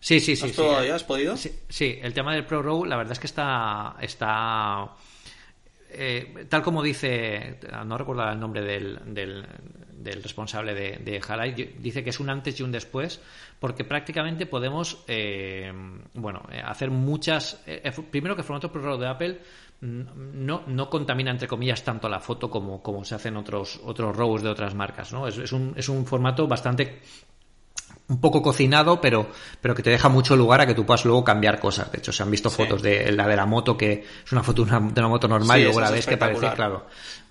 [0.01, 0.47] Sí, sí, sí.
[0.47, 1.37] ¿Has, todavía, ¿Has podido?
[1.37, 3.97] Sí, el tema del Pro Row, la verdad es que está.
[4.01, 4.91] está
[5.93, 12.11] eh, tal como dice, no recuerdo el nombre del, del, responsable de, de dice que
[12.11, 13.21] es un antes y un después,
[13.59, 15.71] porque prácticamente podemos, eh,
[16.15, 17.63] bueno, eh, hacer muchas.
[18.11, 19.41] primero que el formato Pro Row de Apple
[19.83, 24.43] no, no contamina, entre comillas, tanto la foto como, como se hacen otros, otros RAWs
[24.43, 25.27] de otras marcas, ¿no?
[25.27, 27.01] Es, es, un, es un formato bastante
[28.11, 29.31] un poco cocinado, pero,
[29.61, 31.91] pero que te deja mucho lugar a que tú puedas luego cambiar cosas.
[31.93, 34.65] De hecho, se han visto fotos de la de la moto, que es una foto
[34.65, 36.87] de una, moto normal, y luego la ves que parece, claro.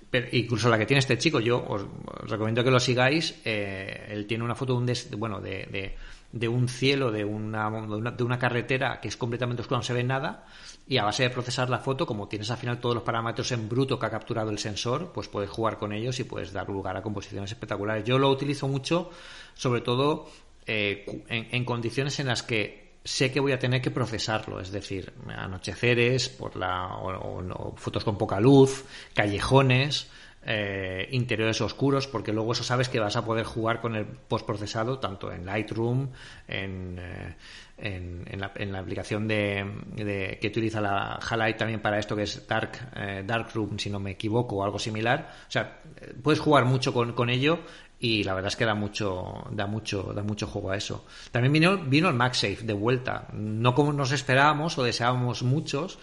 [0.10, 1.86] Pero incluso la que tiene este chico, yo os,
[2.28, 3.36] recomiendo que lo sigáis.
[3.44, 5.96] Eh, él tiene una foto de un, bueno, de,
[6.32, 10.04] de, un cielo, de una, de una, carretera que es completamente oscura, no se ve
[10.04, 10.46] nada.
[10.88, 13.70] Y a base de procesar la foto, como tienes al final todos los parámetros en
[13.70, 16.98] bruto que ha capturado el sensor, pues puedes jugar con ellos y puedes dar lugar
[16.98, 18.06] a composiciones espectaculares.
[18.06, 19.12] Yo lo utilizo mucho,
[19.54, 20.28] sobre todo
[20.72, 25.12] eh, en, condiciones en las que sé que voy a tener que procesarlo, es decir,
[25.28, 30.12] anocheceres, por la, o, fotos con poca luz, callejones,
[30.46, 35.00] eh, interiores oscuros, porque luego eso sabes que vas a poder jugar con el postprocesado
[35.00, 36.10] tanto en Lightroom,
[36.48, 37.36] en, eh,
[37.82, 42.92] en, la, aplicación de, que utiliza la Halide también para esto que es Dark
[43.26, 45.30] Darkroom, si no me equivoco, o algo similar.
[45.48, 45.82] O sea,
[46.22, 47.60] puedes jugar mucho con, con ello
[48.00, 51.52] y la verdad es que da mucho da mucho da mucho juego a eso también
[51.52, 56.00] vino vino el MagSafe de vuelta no como nos esperábamos o deseábamos muchos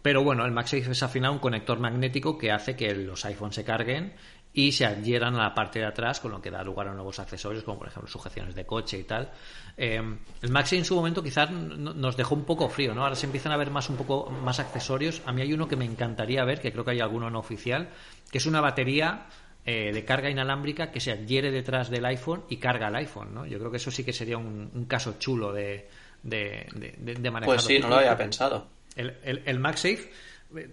[0.00, 3.54] pero bueno el MagSafe es al final un conector magnético que hace que los iPhones
[3.54, 4.14] se carguen
[4.58, 7.18] y se adhieran a la parte de atrás con lo que da lugar a nuevos
[7.18, 9.30] accesorios como por ejemplo sujeciones de coche y tal
[9.76, 10.00] eh,
[10.40, 13.52] el MagSafe en su momento quizás nos dejó un poco frío no ahora se empiezan
[13.52, 16.62] a ver más un poco más accesorios a mí hay uno que me encantaría ver
[16.62, 17.90] que creo que hay alguno no oficial
[18.32, 19.26] que es una batería
[19.66, 23.46] eh, de carga inalámbrica que se adhiere detrás del iPhone y carga el iPhone, ¿no?
[23.46, 25.88] Yo creo que eso sí que sería un, caso chulo de,
[26.22, 27.56] de, de, manejar.
[27.56, 28.68] Pues sí, no lo había pensado.
[28.94, 30.08] El, el, MagSafe,
[30.56, 30.70] eh,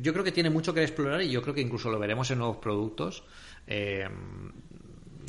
[0.00, 2.38] yo creo que tiene mucho que explorar y yo creo que incluso lo veremos en
[2.38, 3.24] nuevos productos.
[3.66, 4.08] Eh,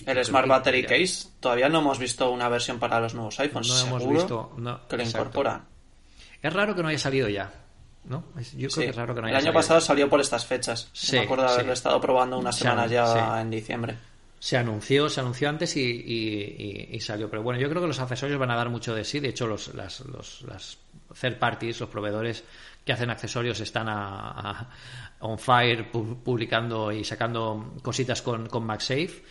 [0.05, 3.67] el Smart Battery Case, todavía no hemos visto una versión para los nuevos iPhones.
[3.67, 4.51] No hemos visto
[4.87, 5.65] que lo incorpora.
[6.41, 7.51] Es raro que no haya salido ya.
[8.05, 8.23] ¿no?
[8.55, 10.91] Yo creo que es raro que no haya El año pasado salió por estas fechas.
[11.11, 13.95] me acuerdo de haberlo estado probando unas semanas ya en diciembre.
[14.39, 17.29] Se anunció, se anunció antes y, salió.
[17.29, 19.19] Pero bueno, yo creo que los accesorios van a dar mucho de sí.
[19.19, 20.77] De hecho, los, las, los, las
[21.19, 22.43] third parties, los proveedores
[22.88, 24.69] que hacen accesorios están a,
[25.19, 29.21] on fire publicando y sacando cositas con, MagSafe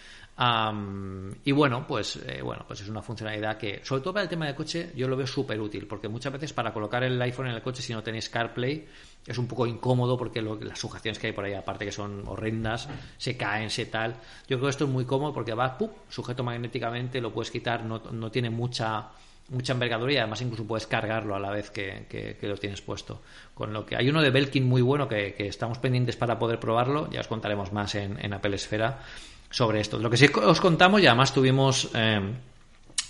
[1.44, 4.44] y bueno, pues eh, bueno, pues es una funcionalidad que, sobre todo para el tema
[4.44, 7.54] del coche, yo lo veo súper útil, porque muchas veces para colocar el iPhone en
[7.54, 8.86] el coche, si no tenéis CarPlay,
[9.26, 12.86] es un poco incómodo porque las sujeciones que hay por ahí, aparte que son horrendas,
[13.16, 14.12] se caen, se tal.
[14.46, 15.90] Yo creo que esto es muy cómodo porque va, ¡pum!
[16.10, 19.08] sujeto magnéticamente, lo puedes quitar, no, no tiene mucha
[19.48, 23.22] mucha envergadura y además incluso puedes cargarlo a la vez que, lo tienes puesto.
[23.54, 27.08] Con lo que hay uno de Belkin muy bueno que, estamos pendientes para poder probarlo,
[27.10, 29.00] ya os contaremos más en, en Apple Esfera
[29.50, 29.98] sobre esto.
[29.98, 32.20] Lo que sí os contamos, y además tuvimos, eh,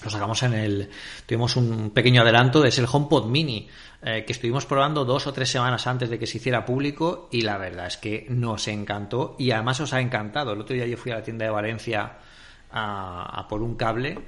[0.05, 0.91] lo sacamos en el,
[1.27, 3.69] tuvimos un pequeño adelanto, es el HomePod Mini,
[4.03, 7.43] eh, que estuvimos probando dos o tres semanas antes de que se hiciera público y
[7.43, 10.53] la verdad es que nos encantó y además os ha encantado.
[10.53, 12.19] El otro día yo fui a la tienda de Valencia
[12.71, 14.19] a por un cable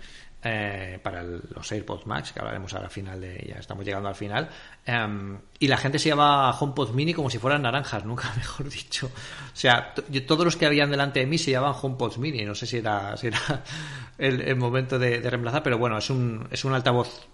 [0.40, 4.14] eh, para los AirPods Max, que hablaremos ahora al final de, ya estamos llegando al
[4.14, 4.48] final,
[4.86, 9.06] em, y la gente se llama HomePod Mini como si fueran naranjas, nunca mejor dicho.
[9.06, 9.94] O sea,
[10.26, 13.16] todos los que habían delante de mí se llamaban HomePods Mini, no sé si era,
[13.16, 13.40] si era
[14.18, 17.26] el, momento de, reemplazar, pero bueno, es un, es un altavoz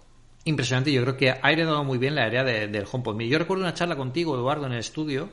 [0.45, 0.91] impresionante.
[0.91, 3.29] Yo creo que ha heredado muy bien la área del HomePod Mini.
[3.29, 5.29] Yo recuerdo una charla contigo, Eduardo, en el estudio,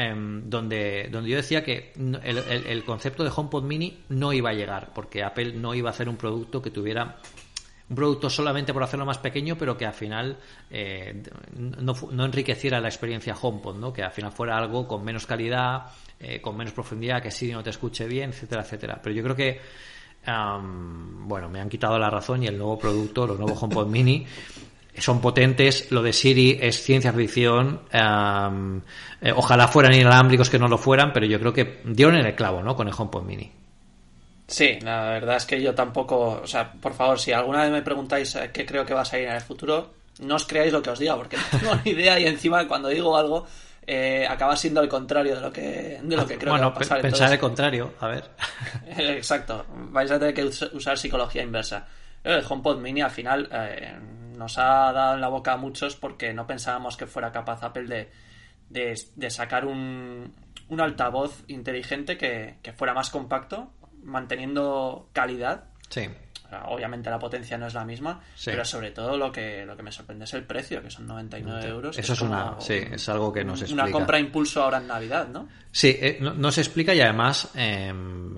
[0.00, 1.92] Em, donde, donde yo decía que
[2.22, 6.08] el, concepto de HomePod Mini no iba a llegar, porque Apple no iba a hacer
[6.08, 7.16] un producto que tuviera
[7.90, 10.38] un producto solamente por hacerlo más pequeño, pero que al final
[10.70, 11.20] eh,
[11.56, 13.92] no, no, enriqueciera la experiencia HomePod, ¿no?
[13.92, 15.86] que al final fuera algo con menos calidad,
[16.20, 19.00] eh, con menos profundidad, que sí no te escuche bien, etcétera, etcétera.
[19.02, 19.60] Pero yo creo que,
[20.24, 24.24] bueno, me han quitado la razón y el nuevo producto, los nuevos HomePod Mini,
[25.00, 30.78] son potentes, lo de Siri es ciencia ficción, eh, ojalá fueran inalámbricos que no lo
[30.78, 32.76] fueran, pero yo creo que dieron en el clavo, ¿no?
[32.76, 33.52] Con el HomePod Mini.
[34.46, 37.82] Sí, la verdad es que yo tampoco, o sea, por favor, si alguna vez me
[37.82, 40.82] preguntáis eh, qué creo que va a salir en el futuro, no os creáis lo
[40.82, 43.46] que os diga, porque no tengo ni idea y encima cuando digo algo
[43.86, 46.74] eh, acaba siendo el contrario de lo que, de lo que creo que va a
[46.74, 47.00] pasar.
[47.00, 48.24] Pensar el contrario, a ver.
[48.98, 51.86] Exacto, vais a tener que usar psicología inversa.
[52.22, 53.96] El HomePod Mini al final eh,
[54.38, 57.86] nos ha dado en la boca a muchos porque no pensábamos que fuera capaz Apple
[57.86, 58.10] de,
[58.70, 60.34] de, de sacar un,
[60.68, 63.72] un altavoz inteligente que, que fuera más compacto
[64.02, 65.64] manteniendo calidad.
[65.90, 66.08] Sí.
[66.66, 69.92] Obviamente la potencia no es la misma, pero sobre todo lo que, lo que me
[69.92, 71.98] sorprende es el precio, que son 99 euros.
[71.98, 73.84] Eso es, una, sí, es algo que nos explica.
[73.84, 75.48] Una compra impulso ahora en Navidad, ¿no?
[75.70, 78.34] Sí, eh, no, se explica y además em,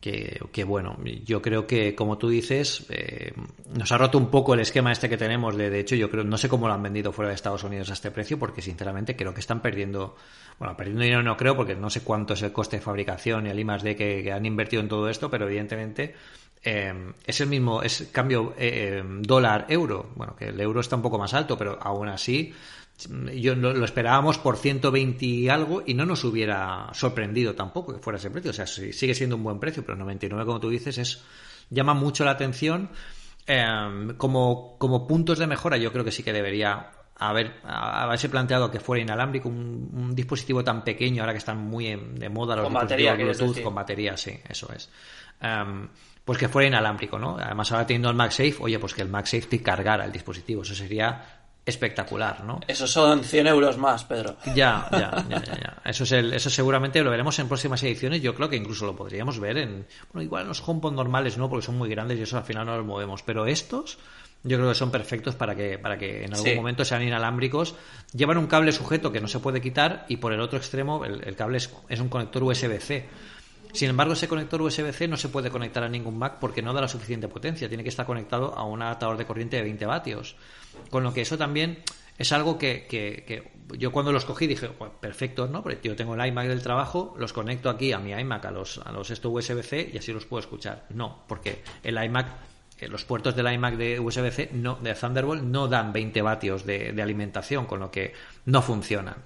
[0.00, 3.32] que, que, bueno, yo creo que como tú dices, eh,
[3.74, 5.56] nos ha roto un poco el esquema este que tenemos.
[5.56, 7.90] De, de hecho, yo creo, no sé cómo lo han vendido fuera de Estados Unidos
[7.90, 10.14] a este precio, porque sinceramente creo que están perdiendo
[10.58, 13.50] bueno, perdiendo dinero no creo porque no sé cuánto es el coste de fabricación y
[13.50, 16.14] el I+D que, que han invertido en todo esto, pero evidentemente
[16.62, 20.10] eh, es el mismo, es cambio eh, eh, dólar-euro.
[20.14, 22.52] Bueno, que el euro está un poco más alto, pero aún así
[23.36, 28.18] yo lo, esperábamos por 120 y algo y no nos hubiera sorprendido tampoco que fuera
[28.18, 28.50] ese precio.
[28.50, 31.22] O sea, sigue siendo un buen precio, pero 99, como tú dices, es
[31.70, 32.90] llama mucho la atención.
[34.16, 38.80] como, como puntos de mejora, yo creo que sí que debería haber, haberse planteado que
[38.80, 43.62] fuera inalámbrico un, dispositivo tan pequeño, ahora que están muy de moda los dispositivos Bluetooth
[43.62, 44.90] con batería, sí, eso es.
[45.40, 45.88] Em,
[46.28, 47.38] pues que fuera inalámbrico, ¿no?
[47.40, 50.74] Además, ahora teniendo el MagSafe, oye, pues que el MagSafe te cargara el dispositivo, eso
[50.74, 52.60] sería espectacular, ¿no?
[52.68, 54.36] Eso son 100 euros más, Pedro.
[54.54, 55.76] Ya, ya, ya, ya.
[55.86, 58.20] Eso, es el, eso seguramente lo veremos en próximas ediciones.
[58.20, 61.48] Yo creo que incluso lo podríamos ver en, bueno, igual en los HomePod normales, ¿no?
[61.48, 63.22] Porque son muy grandes y eso al final no los movemos.
[63.22, 63.96] Pero estos,
[64.42, 67.74] yo creo que son perfectos para que, para que en algún momento sean inalámbricos.
[68.12, 71.34] Llevan un cable sujeto que no se puede quitar y por el otro extremo el,
[71.36, 73.08] cable es, es, un conector USB-C.
[73.72, 76.80] Sin embargo, ese conector USB-C no se puede conectar a ningún Mac porque no da
[76.80, 77.68] la suficiente potencia.
[77.68, 80.36] Tiene que estar conectado a un adaptador de corriente de 20 vatios.
[80.90, 81.82] Con lo que eso también
[82.16, 85.62] es algo que, que, yo cuando los cogí dije, perfecto, ¿no?
[85.62, 88.78] Porque yo tengo el iMac del trabajo, los conecto aquí a mi iMac, a los,
[88.78, 90.86] a los esto USB-C y así los puedo escuchar.
[90.90, 92.26] No, porque el iMac
[92.86, 97.66] los puertos del iMac de USB-C, no, de Thunderbolt, no dan 20 vatios de, alimentación,
[97.66, 98.12] con lo que
[98.44, 99.16] no funcionan.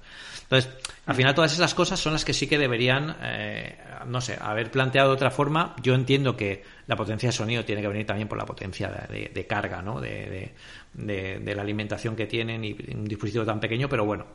[0.52, 0.70] Entonces,
[1.06, 3.74] al final todas esas cosas son las que sí que deberían, eh,
[4.06, 5.74] no sé, haber planteado de otra forma.
[5.82, 9.46] Yo entiendo que la potencia de sonido tiene que venir también por la potencia de,
[9.46, 9.98] carga, ¿no?
[9.98, 10.52] De,
[10.92, 14.26] de, la alimentación que tienen y un dispositivo tan pequeño, pero bueno.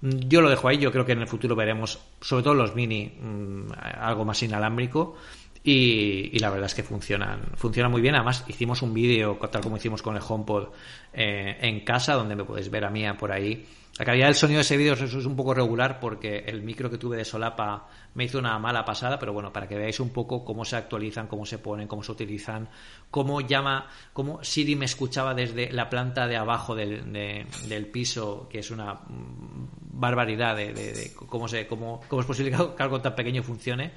[0.00, 3.16] Yo lo dejo ahí, yo creo que en el futuro veremos, sobre todo los mini,
[3.20, 3.68] mm,
[4.00, 5.14] algo más inalámbrico.
[5.62, 8.16] Y, la verdad es que funcionan, funcionan muy bien.
[8.16, 10.70] Además, hicimos un vídeo, tal como hicimos con el HomePod
[11.12, 13.64] eh, en casa, donde me podéis ver a mí por ahí.
[13.98, 16.96] La calidad del sonido de ese vídeo es un poco regular porque el micro que
[16.96, 20.46] tuve de solapa me hizo una mala pasada, pero bueno, para que veáis un poco
[20.46, 22.70] cómo se actualizan, cómo se ponen, cómo se utilizan,
[23.10, 28.60] cómo llama, cómo Siri me escuchaba desde la planta de abajo del, del piso, que
[28.60, 33.92] es una barbaridad de, cómo, se, cómo, cómo es posible que algo tan pequeño funcione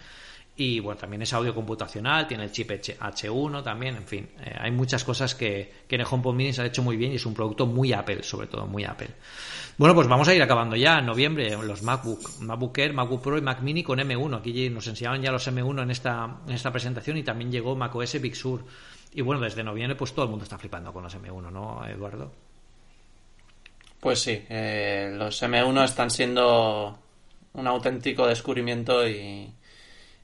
[0.58, 4.72] y bueno, también es audio computacional, tiene el chip H1 también, en fin, eh, hay
[4.72, 7.26] muchas cosas que, que en el HomePod Mini se ha hecho muy bien y es
[7.26, 9.10] un producto muy Apple, sobre todo muy Apple.
[9.78, 13.38] Bueno, pues vamos a ir acabando ya en noviembre los MacBook, MacBook Air, MacBook Pro
[13.38, 14.38] y Mac Mini con M1.
[14.38, 18.22] Aquí nos enseñaban ya los M1 en esta, en esta presentación y también llegó macOS
[18.22, 18.64] Big Sur.
[19.14, 22.32] Y bueno, desde noviembre pues todo el mundo está flipando con los M1, ¿no, Eduardo?
[24.00, 26.98] Pues sí, eh, los M1 están siendo
[27.52, 29.52] un auténtico descubrimiento y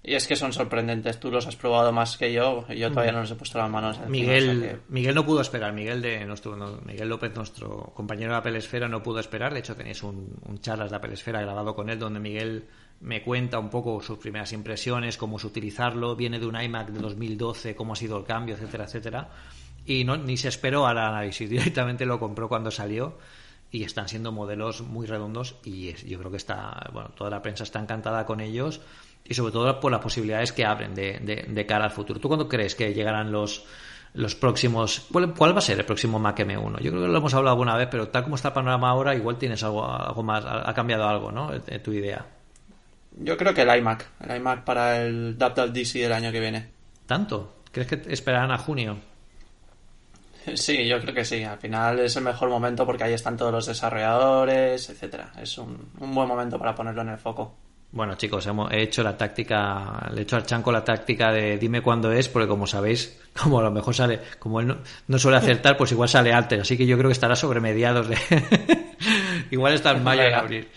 [0.04, 1.20] y es que son sorprendentes.
[1.20, 2.68] Tú los has probado más que yo.
[2.70, 3.16] Yo todavía mm.
[3.16, 4.00] no los he puesto las manos.
[4.08, 5.74] Miguel, Miguel no pudo esperar.
[5.74, 9.54] Miguel de nuestro, Miguel López, nuestro compañero de Apple Esfera, no pudo esperar.
[9.54, 12.66] De hecho, tenéis un, un charlas de Apple Esfera grabado con él donde Miguel
[13.02, 16.16] me cuenta un poco sus primeras impresiones, cómo es utilizarlo.
[16.16, 19.30] Viene de un iMac de 2012, cómo ha sido el cambio, etcétera, etcétera.
[19.86, 21.48] Y no, ni se esperó al análisis.
[21.50, 23.20] Directamente lo compró cuando salió
[23.70, 27.64] y están siendo modelos muy redondos y yo creo que está, bueno, toda la prensa
[27.64, 28.82] está encantada con ellos
[29.32, 32.20] y sobre todo por las posibilidades que abren de, de, cara al futuro.
[32.20, 33.64] ¿Tú cuándo crees que llegarán los,
[34.14, 35.08] los próximos...
[35.10, 36.82] ¿cuál, va a ser el próximo Mac M1?
[36.82, 39.16] Yo creo que lo hemos hablado alguna vez, pero tal como está el panorama ahora,
[39.16, 41.50] igual tienes algo, algo más, ha cambiado algo, ¿no?
[41.62, 42.26] Tu idea.
[43.20, 46.70] Yo creo que el iMac, el iMac para el DC del año que viene.
[47.06, 47.62] ¿Tanto?
[47.72, 48.98] ¿Crees que esperarán a junio?
[50.56, 51.44] Sí, yo creo que sí.
[51.44, 55.32] Al final es el mejor momento porque ahí están todos los desarrolladores, etcétera.
[55.40, 57.56] Es un, un buen momento para ponerlo en el foco.
[57.94, 61.58] Bueno, chicos, hemos he hecho la táctica, le he hecho al Chanco la táctica de
[61.58, 64.78] dime cuándo es, porque como sabéis, como a lo mejor sale, como él
[65.08, 68.08] no, suele acertar, pues igual sale antes, así que yo creo que estará sobre mediados
[68.08, 68.18] de.
[69.52, 70.68] igual está en mayo en abril.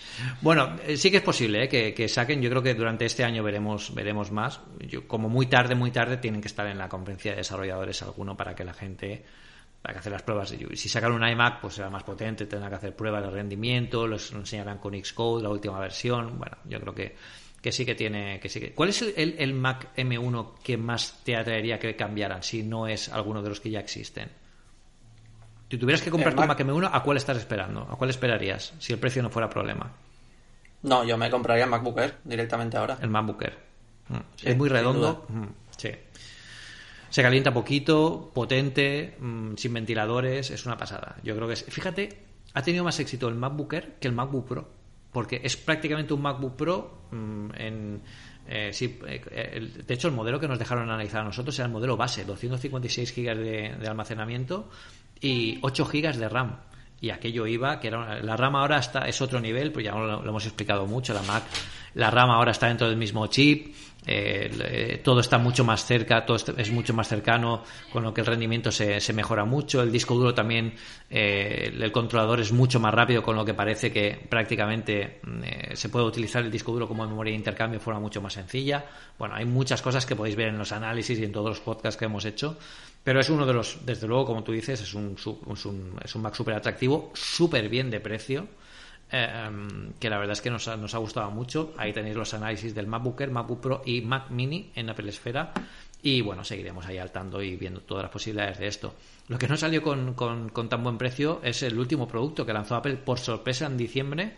[0.40, 1.68] Bueno, eh, sí que es posible ¿eh?
[1.68, 4.60] que, que, saquen, yo creo que durante este año veremos, veremos más.
[4.80, 8.36] Yo, como muy tarde, muy tarde, tienen que estar en la conferencia de desarrolladores alguno
[8.36, 9.24] para que la gente
[9.84, 10.48] para que hacer las pruebas.
[10.48, 14.32] Si sacan un iMac, pues será más potente, tendrán que hacer pruebas de rendimiento, los
[14.32, 16.38] enseñarán con Xcode, la última versión.
[16.38, 17.14] Bueno, yo creo que,
[17.60, 18.40] que sí que tiene.
[18.40, 18.72] que sí que...
[18.72, 23.10] ¿Cuál es el, el, Mac M1 que más te atraería que cambiaran si no es
[23.10, 24.30] alguno de los que ya existen?
[25.70, 27.82] Si tuvieras que comprar tu Mac M1, ¿a cuál estás esperando?
[27.82, 29.92] ¿A cuál esperarías si el precio no fuera problema?
[30.80, 32.96] No, yo me compraría el MacBook Air directamente ahora.
[33.02, 33.58] El MacBook Air.
[34.08, 34.16] Mm.
[34.44, 35.26] es muy redondo.
[35.28, 35.44] Mm,
[35.76, 35.90] sí.
[37.14, 41.14] Se calienta poquito, potente, mmm, sin ventiladores, es una pasada.
[41.22, 41.62] Yo creo que es.
[41.62, 42.08] Fíjate,
[42.54, 44.68] ha tenido más éxito el MacBook Air que el MacBook Pro,
[45.12, 48.02] porque es prácticamente un MacBook Pro mmm, en.
[48.48, 51.72] Eh, sí, eh, de hecho, el modelo que nos dejaron analizar a nosotros era el
[51.72, 54.68] modelo base, 256 GB de, de almacenamiento
[55.20, 56.56] y 8 GB de RAM
[57.04, 60.26] y aquello iba, que era la RAM ahora está, es otro nivel, pues ya lo,
[60.26, 61.44] hemos explicado mucho, la Mac,
[61.94, 63.74] la RAM ahora está dentro del mismo chip,
[64.06, 68.26] eh, todo está mucho más cerca, todo es mucho más cercano, con lo que el
[68.26, 69.82] rendimiento se, mejora mucho.
[69.82, 70.74] El disco duro también,
[71.10, 75.88] eh, el controlador es mucho más rápido, con lo que parece que prácticamente eh, se
[75.88, 78.84] puede utilizar el disco duro como memoria de intercambio de forma mucho más sencilla.
[79.18, 81.98] Bueno, hay muchas cosas que podéis ver en los análisis y en todos los podcasts
[81.98, 82.58] que hemos hecho,
[83.04, 85.26] pero es uno de los, desde luego, como tú dices, es un, es
[85.66, 88.48] un, es un Mac súper atractivo, súper bien de precio.
[89.12, 89.50] Eh,
[90.00, 91.74] que la verdad es que nos ha, nos ha, gustado mucho.
[91.76, 95.52] Ahí tenéis los análisis del MacBook Air, MacBook Pro y Mac Mini en Apple Esfera.
[96.02, 98.94] Y bueno, seguiremos ahí al tanto y viendo todas las posibilidades de esto.
[99.28, 102.52] Lo que no salió con, con, con tan buen precio es el último producto que
[102.54, 104.34] lanzó Apple por sorpresa en diciembre.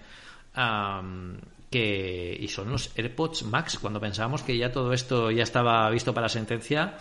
[1.71, 3.79] Que, y son los AirPods Max.
[3.79, 6.99] Cuando pensábamos que ya todo esto ya estaba visto para sentencia,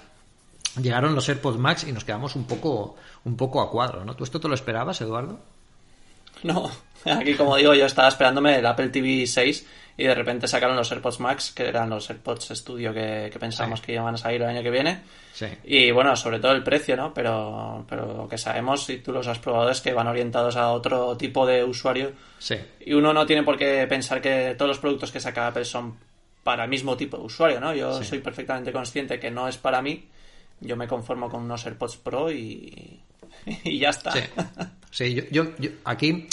[0.82, 4.06] llegaron los AirPods Max y nos quedamos un poco, un poco a cuadro.
[4.06, 4.16] ¿no?
[4.16, 5.40] ¿Tú esto te lo esperabas, Eduardo?
[6.44, 6.70] No,
[7.06, 9.66] aquí como digo, yo estaba esperándome el Apple TV 6
[9.98, 13.80] y de repente sacaron los AirPods Max, que eran los AirPods Studio que, que pensábamos
[13.80, 13.86] sí.
[13.86, 15.02] que iban a salir el año que viene.
[15.34, 15.48] Sí.
[15.64, 17.14] Y bueno, sobre todo el precio, ¿no?
[17.14, 20.72] Pero, pero lo que sabemos, si tú los has probado, es que van orientados a
[20.72, 22.12] otro tipo de usuario.
[22.40, 22.58] Sí.
[22.82, 25.98] Y uno no tiene por qué pensar que todos los productos que saca Apple son
[26.44, 27.74] para el mismo tipo de usuario, ¿no?
[27.74, 30.08] Yo soy perfectamente consciente que no es para mí.
[30.62, 33.02] Yo me conformo con unos AirPods Pro y,
[33.64, 34.12] y ya está.
[34.12, 34.22] Sí.
[34.96, 36.26] Sí, yo, yo, yo aquí,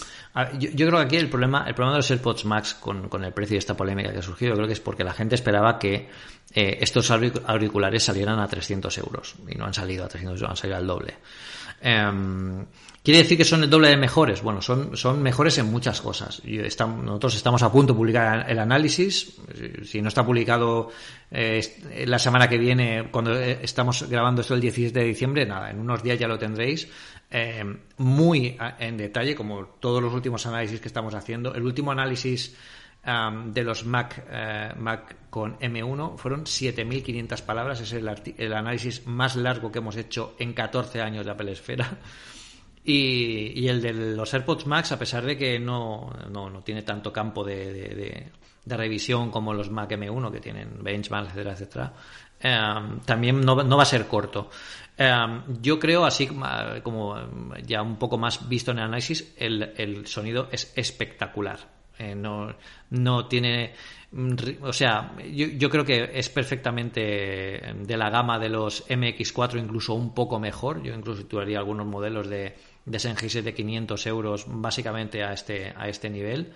[0.60, 3.24] yo, yo, creo que aquí el problema, el problema de los AirPods Max con, con,
[3.24, 5.80] el precio y esta polémica que ha surgido, creo que es porque la gente esperaba
[5.80, 6.08] que
[6.54, 10.56] eh, estos auriculares salieran a 300 euros y no han salido a 300 euros, han
[10.56, 11.14] salido al doble.
[11.84, 12.64] Um,
[13.02, 14.42] ¿Quiere decir que son el doble de mejores?
[14.42, 16.40] Bueno, son, son mejores en muchas cosas.
[16.44, 19.40] Nosotros estamos a punto de publicar el análisis.
[19.82, 20.90] Si no está publicado
[21.28, 25.80] eh, la semana que viene, cuando estamos grabando esto el 17 de diciembre, nada, en
[25.80, 26.88] unos días ya lo tendréis.
[27.28, 27.64] Eh,
[27.96, 31.52] muy en detalle, como todos los últimos análisis que estamos haciendo.
[31.56, 32.54] El último análisis
[33.04, 37.80] de los Mac, uh, Mac con M1 fueron 7.500 palabras.
[37.80, 38.08] Es el,
[38.52, 41.98] análisis más largo que hemos hecho en 14 años de Apple Esfera.
[42.84, 46.82] Y, y, el de los AirPods Max, a pesar de que no, no, no tiene
[46.82, 47.72] tanto campo de,
[48.64, 53.84] de, revisión como los Mac M1, que tienen benchmarks, etcétera, etcétera, también no, no, va
[53.84, 54.50] a ser corto.
[55.60, 56.26] Yo creo, así
[56.82, 57.16] como
[57.64, 61.81] ya un poco más visto en el análisis, el, el sonido es espectacular.
[62.02, 62.54] Eh, no,
[62.90, 63.72] no tiene.
[64.60, 69.94] O sea, yo, yo, creo que es perfectamente de la gama de los MX4, incluso
[69.94, 70.82] un poco mejor.
[70.82, 76.10] Yo incluso situaría algunos modelos de, de de 500 euros básicamente a este, a este
[76.10, 76.52] nivel.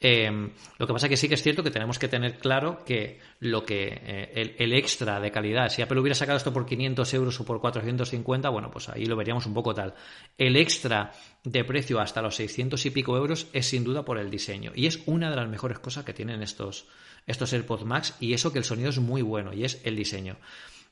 [0.00, 0.30] Eh,
[0.78, 3.64] lo que pasa que sí que es cierto que tenemos que tener claro que lo
[3.64, 7.40] que eh, el, el, extra de calidad, si Apple hubiera sacado esto por 500 euros
[7.40, 9.94] o por 450, bueno, pues ahí lo veríamos un poco tal.
[10.36, 14.30] El extra de precio hasta los 600 y pico euros es sin duda por el
[14.30, 16.86] diseño y es una de las mejores cosas que tienen estos,
[17.26, 20.36] estos AirPods Max y eso que el sonido es muy bueno y es el diseño.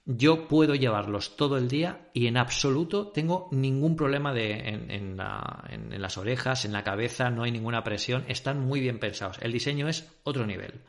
[0.08, 5.16] Yo puedo llevarlos todo el día y en absoluto tengo ningún problema de, en, en,
[5.16, 9.00] la, en, en, las orejas, en la cabeza, no hay ninguna presión, están muy bien
[9.00, 9.38] pensados.
[9.42, 10.80] El diseño es otro nivel.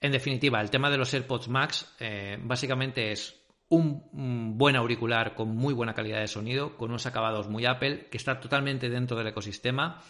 [0.00, 3.34] En definitiva, el tema de los AirPods Max eh, básicamente es
[3.68, 8.08] un, un, buen auricular con muy buena calidad de sonido, con unos acabados muy Apple,
[8.08, 10.00] que está totalmente dentro del ecosistema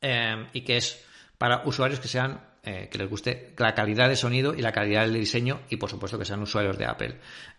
[0.00, 1.04] eh, y que es
[1.36, 5.02] para usuarios que sean eh, que les guste la calidad de sonido y la calidad
[5.02, 7.16] del diseño y por supuesto que sean usuarios de Apple.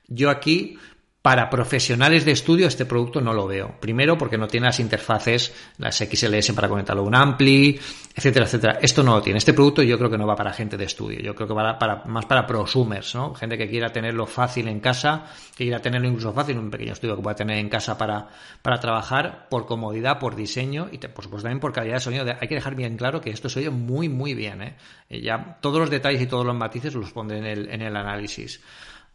[0.07, 0.77] Yo aquí
[1.25, 3.79] para profesionales de estudio este producto no lo veo.
[3.79, 7.79] Primero porque no tiene las interfaces, las XLS para conectarlo a un ampli,
[8.13, 8.77] etcétera, etcétera.
[8.79, 9.39] Esto no lo tiene.
[9.39, 11.21] Este producto yo creo que no va para gente de estudio.
[11.21, 13.33] Yo creo que va para, más para prosumers, ¿no?
[13.33, 15.25] Gente que quiera tenerlo fácil en casa,
[15.57, 18.27] que quiera tenerlo incluso fácil, un pequeño estudio que pueda tener en casa para,
[18.61, 22.25] para trabajar por comodidad, por diseño y por supuesto también por calidad de sonido.
[22.39, 24.75] Hay que dejar bien claro que esto se oye muy, muy bien, ¿eh?
[25.09, 28.61] Ya todos los detalles y todos los matices los pondré en el, en el análisis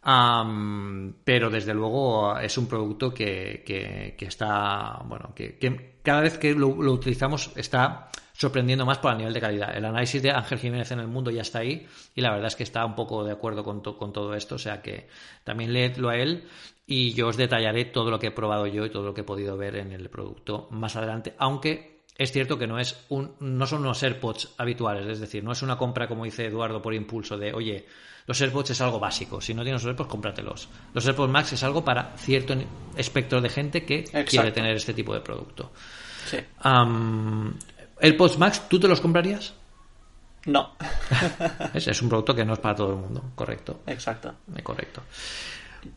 [0.03, 5.57] pero desde luego es un producto que, que, está, bueno, que,
[6.01, 9.77] cada vez que lo, utilizamos está sorprendiendo más por el nivel de calidad.
[9.77, 11.85] El análisis de Ángel Jiménez en el mundo ya está ahí
[12.15, 14.59] y la verdad es que está un poco de acuerdo con, con todo esto, o
[14.59, 15.07] sea que
[15.43, 16.47] también leedlo a él
[16.87, 19.25] y yo os detallaré todo lo que he probado yo y todo lo que he
[19.25, 23.65] podido ver en el producto más adelante, aunque es cierto que no es un, no
[23.65, 27.37] son unos AirPods habituales, es decir, no es una compra como dice Eduardo por impulso
[27.37, 27.85] de, oye,
[28.27, 29.41] los AirPods es algo básico.
[29.41, 30.69] Si no tienes los AirPods, cómpratelos.
[30.93, 32.53] Los AirPods Max es algo para cierto
[32.95, 35.71] espectro de gente que quiere tener este tipo de producto.
[36.25, 36.37] Sí.
[37.99, 39.55] AirPods Max, ¿tú te los comprarías?
[40.45, 40.75] No.
[41.73, 43.81] es, un producto que no es para todo el mundo, correcto.
[43.87, 44.35] Exacto.
[44.55, 45.01] Eh, correcto.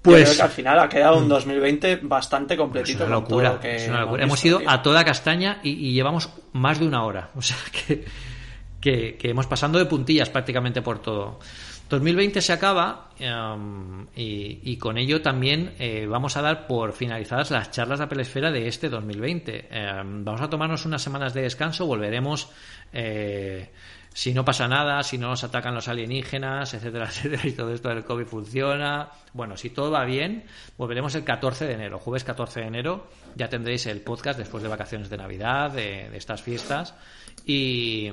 [0.03, 2.09] Pues al final ha quedado un 2020 mm.
[2.09, 3.05] bastante completito.
[3.05, 3.61] Es una locura.
[4.19, 7.31] Hemos ido a toda castaña y, llevamos más de una hora.
[7.37, 8.05] O sea que,
[8.81, 11.39] que, que hemos pasado de puntillas prácticamente por todo.
[11.89, 17.71] 2020 se acaba em, y, con ello también eh, vamos a dar por finalizadas las
[17.71, 19.69] charlas de Apple Esfera de este 2020.
[19.71, 22.49] Em, vamos a tomarnos unas semanas de descanso, volveremos
[22.93, 23.71] eh,
[24.15, 27.89] si no pasa nada, si no nos atacan los alienígenas, etcétera, etcétera, y todo esto
[27.89, 29.11] del COVID funciona.
[29.33, 30.45] Bueno, si todo va bien,
[30.79, 34.69] volveremos el 14 de enero, jueves 14 de enero, ya tendréis el podcast después de
[34.69, 36.95] vacaciones de Navidad, de estas fiestas.
[37.47, 38.11] Y,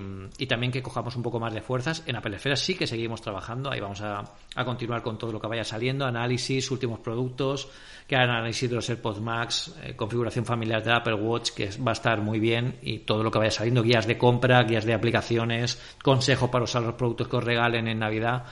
[0.48, 2.04] también que cojamos un poco más de fuerzas.
[2.06, 4.24] En Apple Esfera sí que seguimos trabajando, ahí vamos a,
[4.66, 7.70] continuar con todo lo que vaya saliendo, análisis, últimos productos,
[8.08, 11.94] que análisis de los AirPods Max, eh, configuración familiar de Apple Watch, que va a
[11.94, 15.82] estar muy bien, y todo lo que vaya saliendo, guías de compra, guías de aplicaciones,
[16.04, 18.44] consejos para usar los productos que os regalen en Navidad.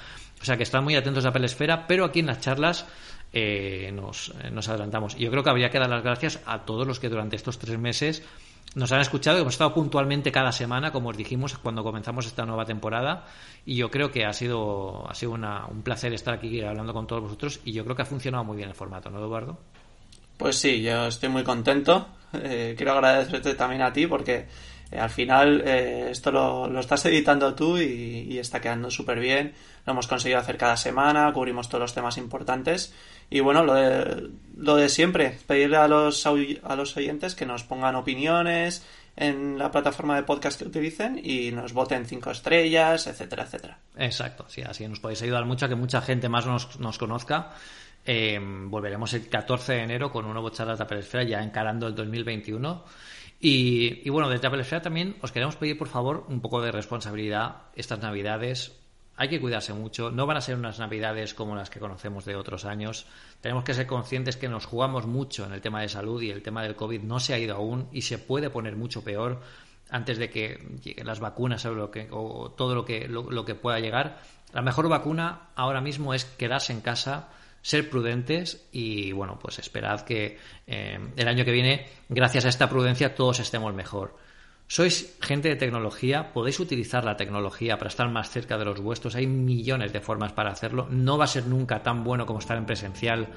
[0.42, 2.86] O sea que están muy atentos a Apple Esfera, pero aquí en las charlas
[3.34, 5.16] eh, nos, eh, nos adelantamos.
[5.16, 7.60] Y yo creo que habría que dar las gracias a todos los que durante estos
[7.60, 8.24] tres meses
[8.76, 12.66] nos han escuchado, hemos estado puntualmente cada semana, como os dijimos cuando comenzamos esta nueva
[12.66, 13.26] temporada,
[13.66, 17.24] y yo creo que ha sido, ha sido un placer estar aquí hablando con todos
[17.24, 19.58] vosotros, y yo creo que ha funcionado muy bien el formato, ¿no, Eduardo?
[20.38, 22.08] Pues sí, yo estoy muy contento.
[22.32, 24.48] Eh, quiero agradecerte también a ti porque
[24.92, 29.54] al final eh, esto lo, estás editando tú y, está quedando súper bien.
[29.86, 32.94] Lo hemos conseguido hacer cada semana, cubrimos todos los temas importantes.
[33.30, 37.64] Y bueno, lo de, lo de siempre, pedirle a los, a los oyentes que nos
[37.64, 38.86] pongan opiniones
[39.16, 43.78] en la plataforma de podcast que utilicen y nos voten cinco estrellas, etcétera, etcétera.
[43.98, 47.52] Exacto, sí, así nos podéis ayudar mucho a que mucha gente más nos, nos conozca.
[48.06, 51.96] Eh, volveremos el 14 de enero con un nuevo charla de Esfera ya encarando el
[51.96, 52.84] 2021.
[53.40, 56.72] Y, y bueno, desde Apple Esfera también os queremos pedir por favor un poco de
[56.72, 58.80] responsabilidad estas navidades
[59.20, 60.12] hay que cuidarse mucho.
[60.12, 63.06] No van a ser unas navidades como las que conocemos de otros años.
[63.42, 66.42] Tenemos que ser conscientes que nos jugamos mucho en el tema de salud y el
[66.42, 69.42] tema del COVID no se ha ido aún y se puede poner mucho peor
[69.90, 73.82] antes de que lleguen las vacunas o, lo que, todo lo que, lo, que pueda
[73.82, 74.22] llegar.
[74.54, 77.28] La mejor vacuna ahora mismo es quedarse en casa,
[77.62, 80.38] ser prudentes y bueno, pues esperad que
[80.68, 84.16] eh, el año que viene, gracias a esta prudencia, todos estemos mejor.
[84.72, 89.16] Sois gente de tecnología, podéis utilizar la tecnología para estar más cerca de los vuestros.
[89.16, 90.86] Hay millones de formas para hacerlo.
[90.92, 93.30] No va a ser nunca tan bueno como estar en presencial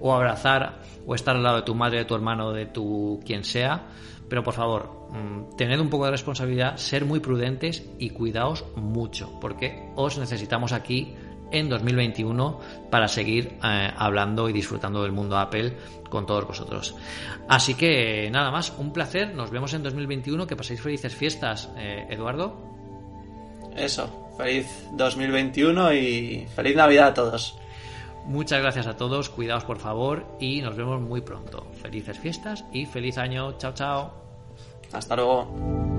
[0.00, 3.44] o abrazar o estar al lado de tu madre, de tu hermano, de tu quien
[3.44, 3.86] sea.
[4.30, 9.38] Pero por favor, mm, tened un poco de responsabilidad, ser muy prudentes y cuidaos mucho,
[9.42, 11.14] porque os necesitamos aquí
[11.50, 15.76] en 2021 para seguir eh, hablando y disfrutando del mundo Apple
[16.08, 16.94] con todos vosotros.
[17.48, 22.06] Así que nada más, un placer, nos vemos en 2021, que paséis felices fiestas, eh,
[22.10, 22.56] Eduardo.
[23.76, 27.58] Eso, feliz 2021 y feliz Navidad a todos.
[28.26, 31.66] Muchas gracias a todos, cuidaos por favor y nos vemos muy pronto.
[31.80, 34.12] Felices fiestas y feliz año, chao chao.
[34.92, 35.97] Hasta luego.